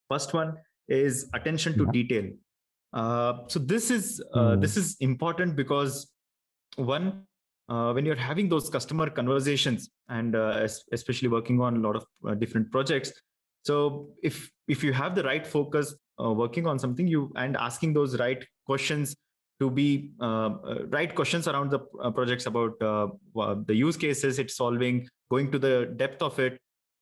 First 0.09 0.35
one 0.35 0.57
is 0.89 1.29
attention 1.35 1.79
to 1.79 1.87
detail 1.87 2.31
uh, 2.93 3.35
so 3.47 3.59
this 3.61 3.91
is 3.91 4.23
uh, 4.35 4.39
mm. 4.39 4.61
this 4.61 4.77
is 4.77 4.97
important 5.01 5.55
because 5.55 6.11
one 6.77 7.23
uh, 7.69 7.93
when 7.93 8.05
you're 8.05 8.17
having 8.17 8.49
those 8.49 8.69
customer 8.69 9.09
conversations 9.09 9.91
and 10.09 10.35
uh, 10.35 10.67
especially 10.93 11.29
working 11.29 11.61
on 11.61 11.77
a 11.77 11.79
lot 11.79 11.95
of 11.95 12.41
different 12.41 12.71
projects 12.73 13.13
so 13.65 14.09
if 14.23 14.51
if 14.67 14.83
you 14.83 14.93
have 14.93 15.15
the 15.15 15.23
right 15.23 15.47
focus 15.47 15.95
working 16.19 16.67
on 16.67 16.79
something 16.79 17.07
you 17.07 17.33
and 17.37 17.57
asking 17.57 17.95
those 17.95 18.19
right 18.19 18.45
questions 18.67 19.17
to 19.61 19.70
be 19.70 20.11
uh, 20.20 20.51
right 20.88 21.14
questions 21.14 21.46
around 21.46 21.70
the 21.70 21.79
projects 22.18 22.46
about 22.46 22.79
the 22.81 23.75
use 23.75 23.96
cases 23.96 24.38
it's 24.38 24.57
solving 24.57 25.07
going 25.31 25.51
to 25.53 25.59
the 25.59 25.92
depth 25.96 26.23
of 26.23 26.38
it 26.38 26.59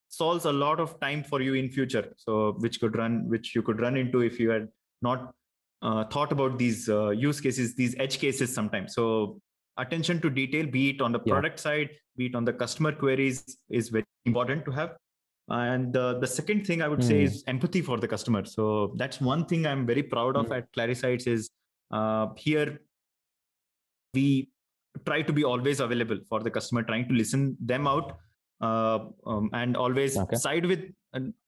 solves 0.08 0.44
a 0.44 0.52
lot 0.52 0.80
of 0.80 0.98
time 1.00 1.22
for 1.22 1.40
you 1.40 1.54
in 1.54 1.68
future 1.68 2.12
so 2.16 2.52
which 2.58 2.80
could 2.80 2.96
run 2.96 3.28
which 3.28 3.54
you 3.54 3.62
could 3.62 3.80
run 3.80 3.96
into 3.96 4.20
if 4.20 4.40
you 4.40 4.50
had 4.50 4.68
not 5.02 5.32
uh, 5.82 6.04
thought 6.04 6.32
about 6.32 6.58
these 6.58 6.88
uh, 6.88 7.10
use 7.10 7.40
cases 7.40 7.74
these 7.74 7.94
edge 7.98 8.18
cases 8.18 8.52
sometimes 8.52 8.94
so 8.94 9.38
attention 9.76 10.20
to 10.20 10.30
detail 10.30 10.66
be 10.66 10.90
it 10.90 11.00
on 11.00 11.12
the 11.12 11.18
product 11.18 11.58
yeah. 11.58 11.62
side 11.62 11.90
be 12.16 12.26
it 12.26 12.34
on 12.34 12.44
the 12.44 12.52
customer 12.52 12.92
queries 12.92 13.58
is 13.70 13.90
very 13.90 14.04
important 14.24 14.64
to 14.64 14.70
have 14.70 14.96
and 15.50 15.96
uh, 15.96 16.14
the 16.18 16.26
second 16.26 16.66
thing 16.66 16.82
i 16.82 16.88
would 16.88 17.00
mm. 17.00 17.08
say 17.08 17.18
hmm. 17.20 17.26
is 17.26 17.44
empathy 17.46 17.80
for 17.80 17.98
the 17.98 18.08
customer 18.08 18.44
so 18.44 18.92
that's 18.96 19.20
one 19.20 19.46
thing 19.46 19.66
i'm 19.66 19.86
very 19.86 20.02
proud 20.02 20.36
of 20.36 20.46
mm. 20.46 20.58
at 20.58 20.72
clarisights 20.72 21.26
is 21.26 21.50
uh, 21.90 22.28
here 22.36 22.80
we 24.14 24.50
try 25.06 25.22
to 25.22 25.32
be 25.32 25.44
always 25.44 25.80
available 25.80 26.18
for 26.28 26.40
the 26.40 26.50
customer 26.50 26.82
trying 26.82 27.06
to 27.08 27.14
listen 27.14 27.56
them 27.60 27.86
out 27.86 28.16
uh, 28.60 28.98
um, 29.26 29.50
and 29.52 29.76
always 29.76 30.16
okay. 30.16 30.36
side 30.36 30.66
with 30.66 30.80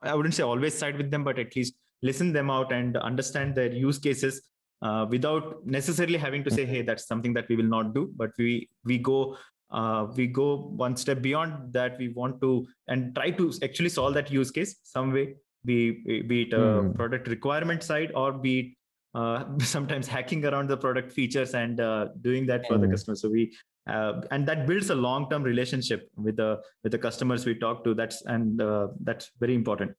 i 0.02 0.14
wouldn't 0.14 0.34
say 0.34 0.42
always 0.42 0.76
side 0.76 0.96
with 0.96 1.10
them 1.10 1.24
but 1.24 1.38
at 1.38 1.54
least 1.56 1.74
listen 2.02 2.32
them 2.32 2.50
out 2.50 2.72
and 2.72 2.96
understand 2.96 3.54
their 3.54 3.72
use 3.72 3.98
cases 3.98 4.42
uh, 4.82 5.06
without 5.10 5.64
necessarily 5.66 6.18
having 6.18 6.42
to 6.42 6.50
say 6.50 6.64
hey 6.64 6.82
that's 6.82 7.06
something 7.06 7.34
that 7.34 7.48
we 7.48 7.56
will 7.56 7.72
not 7.76 7.94
do 7.94 8.10
but 8.16 8.30
we 8.38 8.68
we 8.84 8.96
go 8.96 9.36
uh, 9.70 10.06
we 10.16 10.26
go 10.26 10.56
one 10.84 10.96
step 10.96 11.20
beyond 11.22 11.72
that 11.72 11.98
we 11.98 12.08
want 12.08 12.40
to 12.40 12.66
and 12.88 13.14
try 13.14 13.30
to 13.30 13.52
actually 13.62 13.88
solve 13.88 14.14
that 14.14 14.30
use 14.30 14.50
case 14.50 14.76
some 14.82 15.12
way 15.12 15.34
be 15.64 16.22
be 16.22 16.42
it 16.42 16.52
a 16.52 16.58
mm. 16.58 16.94
product 16.94 17.28
requirement 17.28 17.82
side 17.82 18.10
or 18.14 18.32
be 18.32 18.60
it 18.60 18.66
uh, 19.14 19.44
sometimes 19.60 20.06
hacking 20.06 20.44
around 20.44 20.68
the 20.68 20.76
product 20.76 21.12
features 21.12 21.54
and 21.54 21.80
uh, 21.80 22.08
doing 22.20 22.46
that 22.46 22.66
for 22.66 22.76
mm. 22.76 22.82
the 22.82 22.88
customer 22.88 23.14
so 23.14 23.28
we 23.28 23.52
uh, 23.88 24.20
and 24.30 24.46
that 24.46 24.66
builds 24.66 24.90
a 24.90 24.94
long 24.94 25.28
term 25.30 25.42
relationship 25.42 26.08
with 26.16 26.36
the 26.36 26.60
with 26.82 26.92
the 26.92 26.98
customers 26.98 27.46
we 27.46 27.54
talk 27.54 27.82
to 27.84 27.94
that's 27.94 28.22
and 28.26 28.60
uh, 28.60 28.88
that's 29.02 29.30
very 29.40 29.54
important 29.54 29.92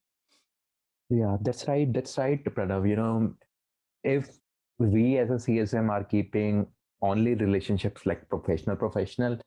yeah 1.09 1.37
that's 1.41 1.67
right 1.67 1.91
that's 1.93 2.17
right 2.17 2.43
pranav 2.43 2.87
you 2.87 2.95
know 2.95 3.33
if 4.03 4.29
we 4.79 5.17
as 5.17 5.29
a 5.29 5.39
csm 5.45 5.89
are 5.89 6.03
keeping 6.03 6.65
only 7.01 7.33
relationships 7.35 8.05
like 8.05 8.27
professional 8.29 8.75
professional 8.75 9.37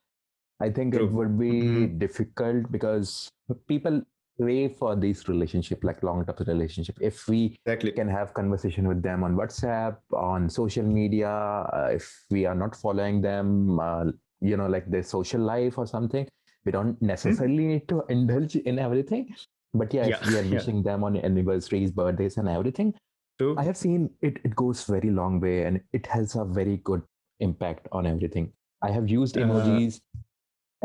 i 0.61 0.69
think 0.69 0.95
True. 0.95 1.07
it 1.07 1.13
would 1.13 1.39
be 1.39 1.53
mm-hmm. 1.53 1.99
difficult 1.99 2.71
because 2.71 3.29
people 3.67 4.03
crave 4.41 4.77
for 4.77 4.97
these 4.97 5.29
relationship 5.29 5.85
like 5.85 6.03
long 6.03 6.25
term 6.25 6.37
relationship 6.47 6.97
if 7.01 7.29
we 7.29 7.57
exactly. 7.65 7.93
can 7.93 8.09
have 8.09 8.35
conversation 8.35 8.89
with 8.89 9.03
them 9.03 9.23
on 9.23 9.37
whatsapp 9.37 9.97
on 10.13 10.49
social 10.49 10.85
media 10.85 11.31
uh, 11.31 11.89
if 11.93 12.25
we 12.31 12.45
are 12.45 12.55
not 12.55 12.75
following 12.75 13.21
them 13.21 13.79
uh, 13.81 14.05
you 14.41 14.57
know 14.57 14.67
like 14.67 14.91
their 14.91 15.03
social 15.03 15.41
life 15.41 15.79
or 15.79 15.87
something 15.87 16.27
we 16.65 16.73
don't 16.73 16.99
hmm? 16.99 17.07
necessarily 17.07 17.59
mm-hmm. 17.59 17.69
need 17.69 17.89
to 17.89 18.03
indulge 18.09 18.57
in 18.57 18.79
everything 18.79 19.35
but 19.73 19.93
yeah, 19.93 20.07
yeah. 20.07 20.19
if 20.21 20.29
we 20.29 20.39
are 20.39 20.43
wishing 20.43 20.77
yeah. 20.77 20.83
them 20.83 21.05
on 21.05 21.17
anniversaries 21.17 21.91
birthdays 21.91 22.37
and 22.37 22.49
everything 22.49 22.93
True. 23.39 23.57
i 23.59 23.63
have 23.63 23.77
seen 23.77 24.11
it 24.21 24.39
it 24.45 24.55
goes 24.57 24.85
very 24.85 25.11
long 25.11 25.41
way 25.41 25.65
and 25.65 25.81
it 25.93 26.07
has 26.07 26.37
a 26.37 26.45
very 26.45 26.79
good 26.79 27.03
impact 27.41 27.89
on 27.93 28.07
everything 28.07 28.53
i 28.83 28.91
have 28.91 29.09
used 29.09 29.39
uh, 29.39 29.43
emojis 29.43 30.01
uh, 30.17 30.21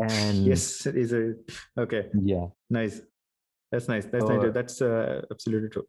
and 0.08 0.44
yes 0.44 0.86
it 0.86 0.96
is 0.96 1.12
a 1.12 1.34
okay 1.78 2.06
yeah 2.22 2.46
nice 2.70 3.02
that's 3.70 3.88
nice 3.88 4.06
that's 4.06 4.24
uh, 4.24 4.36
nice 4.36 4.52
that's 4.52 4.82
uh, 4.82 5.22
absolutely 5.30 5.68
true 5.68 5.86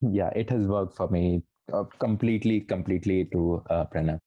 yeah 0.00 0.30
it 0.36 0.48
has 0.50 0.66
worked 0.66 0.96
for 0.96 1.08
me 1.08 1.42
uh, 1.72 1.84
completely 1.98 2.60
completely 2.60 3.24
to 3.32 3.62
uh, 3.70 3.84
pranav 3.92 4.20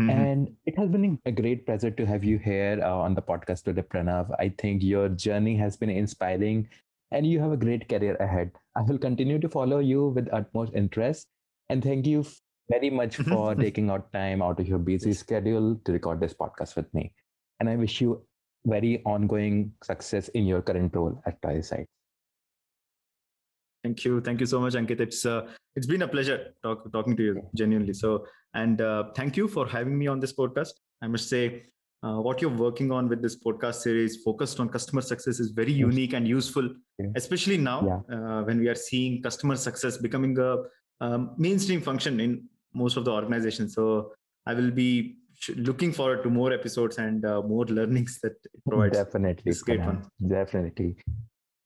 Mm-hmm. 0.00 0.10
And 0.10 0.50
it 0.64 0.78
has 0.78 0.88
been 0.90 1.18
a 1.26 1.32
great 1.32 1.66
pleasure 1.66 1.90
to 1.90 2.06
have 2.06 2.22
you 2.22 2.38
here 2.38 2.80
uh, 2.82 2.94
on 2.98 3.14
the 3.14 3.22
podcast 3.22 3.64
today, 3.64 3.82
Pranav. 3.82 4.32
I 4.38 4.50
think 4.50 4.82
your 4.82 5.08
journey 5.08 5.56
has 5.56 5.76
been 5.76 5.90
inspiring 5.90 6.68
and 7.10 7.26
you 7.26 7.40
have 7.40 7.50
a 7.50 7.56
great 7.56 7.88
career 7.88 8.14
ahead. 8.16 8.52
I 8.76 8.82
will 8.82 8.98
continue 8.98 9.40
to 9.40 9.48
follow 9.48 9.80
you 9.80 10.08
with 10.08 10.28
utmost 10.32 10.72
interest. 10.74 11.26
And 11.68 11.82
thank 11.82 12.06
you 12.06 12.24
very 12.70 12.90
much 12.90 13.18
mm-hmm. 13.18 13.32
for 13.32 13.54
taking 13.56 13.90
out 13.90 14.12
time 14.12 14.40
out 14.40 14.60
of 14.60 14.68
your 14.68 14.78
busy 14.78 15.12
schedule 15.14 15.80
to 15.84 15.92
record 15.92 16.20
this 16.20 16.34
podcast 16.34 16.76
with 16.76 16.92
me. 16.94 17.12
And 17.58 17.68
I 17.68 17.74
wish 17.74 18.00
you 18.00 18.22
very 18.66 19.02
ongoing 19.04 19.72
success 19.82 20.28
in 20.28 20.46
your 20.46 20.62
current 20.62 20.94
role 20.94 21.20
at 21.26 21.42
Clarisights. 21.42 21.86
Thank 23.84 24.04
you, 24.04 24.20
thank 24.20 24.40
you 24.40 24.46
so 24.46 24.60
much, 24.60 24.74
Ankit. 24.74 25.00
It's 25.00 25.24
uh, 25.24 25.48
it's 25.76 25.86
been 25.86 26.02
a 26.02 26.08
pleasure 26.08 26.54
talk, 26.62 26.90
talking 26.92 27.16
to 27.16 27.22
you 27.22 27.42
genuinely. 27.54 27.94
So, 27.94 28.26
and 28.54 28.80
uh, 28.80 29.04
thank 29.14 29.36
you 29.36 29.46
for 29.46 29.66
having 29.66 29.96
me 29.96 30.08
on 30.08 30.18
this 30.18 30.32
podcast. 30.32 30.72
I 31.00 31.06
must 31.06 31.28
say, 31.28 31.62
uh, 32.02 32.16
what 32.20 32.42
you're 32.42 32.50
working 32.50 32.90
on 32.90 33.08
with 33.08 33.22
this 33.22 33.36
podcast 33.36 33.76
series, 33.76 34.16
focused 34.22 34.58
on 34.58 34.68
customer 34.68 35.00
success, 35.00 35.38
is 35.38 35.50
very 35.52 35.72
unique 35.72 36.12
and 36.12 36.26
useful, 36.26 36.68
especially 37.14 37.56
now 37.56 38.02
yeah. 38.10 38.16
uh, 38.16 38.42
when 38.42 38.58
we 38.58 38.68
are 38.68 38.74
seeing 38.74 39.22
customer 39.22 39.54
success 39.54 39.96
becoming 39.96 40.36
a 40.38 40.56
um, 41.00 41.34
mainstream 41.38 41.80
function 41.80 42.18
in 42.18 42.44
most 42.74 42.96
of 42.96 43.04
the 43.04 43.12
organizations. 43.12 43.74
So, 43.74 44.12
I 44.44 44.54
will 44.54 44.72
be 44.72 45.18
looking 45.56 45.92
forward 45.92 46.22
to 46.24 46.30
more 46.30 46.52
episodes 46.52 46.98
and 46.98 47.24
uh, 47.24 47.42
more 47.42 47.64
learnings 47.66 48.18
that 48.22 48.32
it 48.42 48.64
provides. 48.68 48.96
Definitely, 48.96 49.50
it's 49.52 49.62
great 49.62 49.80
one. 49.80 50.04
Definitely. 50.26 50.96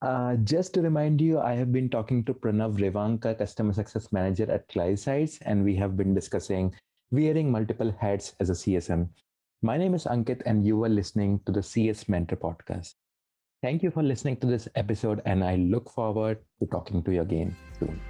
Uh, 0.02 0.34
just 0.42 0.74
to 0.74 0.82
remind 0.82 1.20
you, 1.20 1.38
I 1.38 1.54
have 1.54 1.70
been 1.70 1.88
talking 1.88 2.24
to 2.24 2.34
Pranav 2.34 2.76
Revankar, 2.76 3.38
Customer 3.38 3.72
Success 3.72 4.10
Manager 4.10 4.50
at 4.50 4.68
Clarisights, 4.68 5.38
and 5.42 5.64
we 5.64 5.76
have 5.76 5.96
been 5.96 6.12
discussing 6.12 6.74
wearing 7.12 7.52
multiple 7.52 7.94
hats 8.00 8.34
as 8.40 8.50
a 8.50 8.54
CSM. 8.54 9.08
My 9.62 9.76
name 9.76 9.94
is 9.94 10.06
Ankit, 10.06 10.42
and 10.44 10.66
you 10.66 10.82
are 10.82 10.88
listening 10.88 11.38
to 11.46 11.52
the 11.52 11.62
CS 11.62 12.08
Mentor 12.08 12.34
podcast. 12.34 12.94
Thank 13.62 13.84
you 13.84 13.92
for 13.92 14.02
listening 14.02 14.38
to 14.38 14.48
this 14.48 14.66
episode, 14.74 15.22
and 15.24 15.44
I 15.44 15.54
look 15.54 15.88
forward 15.88 16.38
to 16.58 16.66
talking 16.66 17.04
to 17.04 17.12
you 17.12 17.22
again 17.22 17.56
soon. 17.78 18.00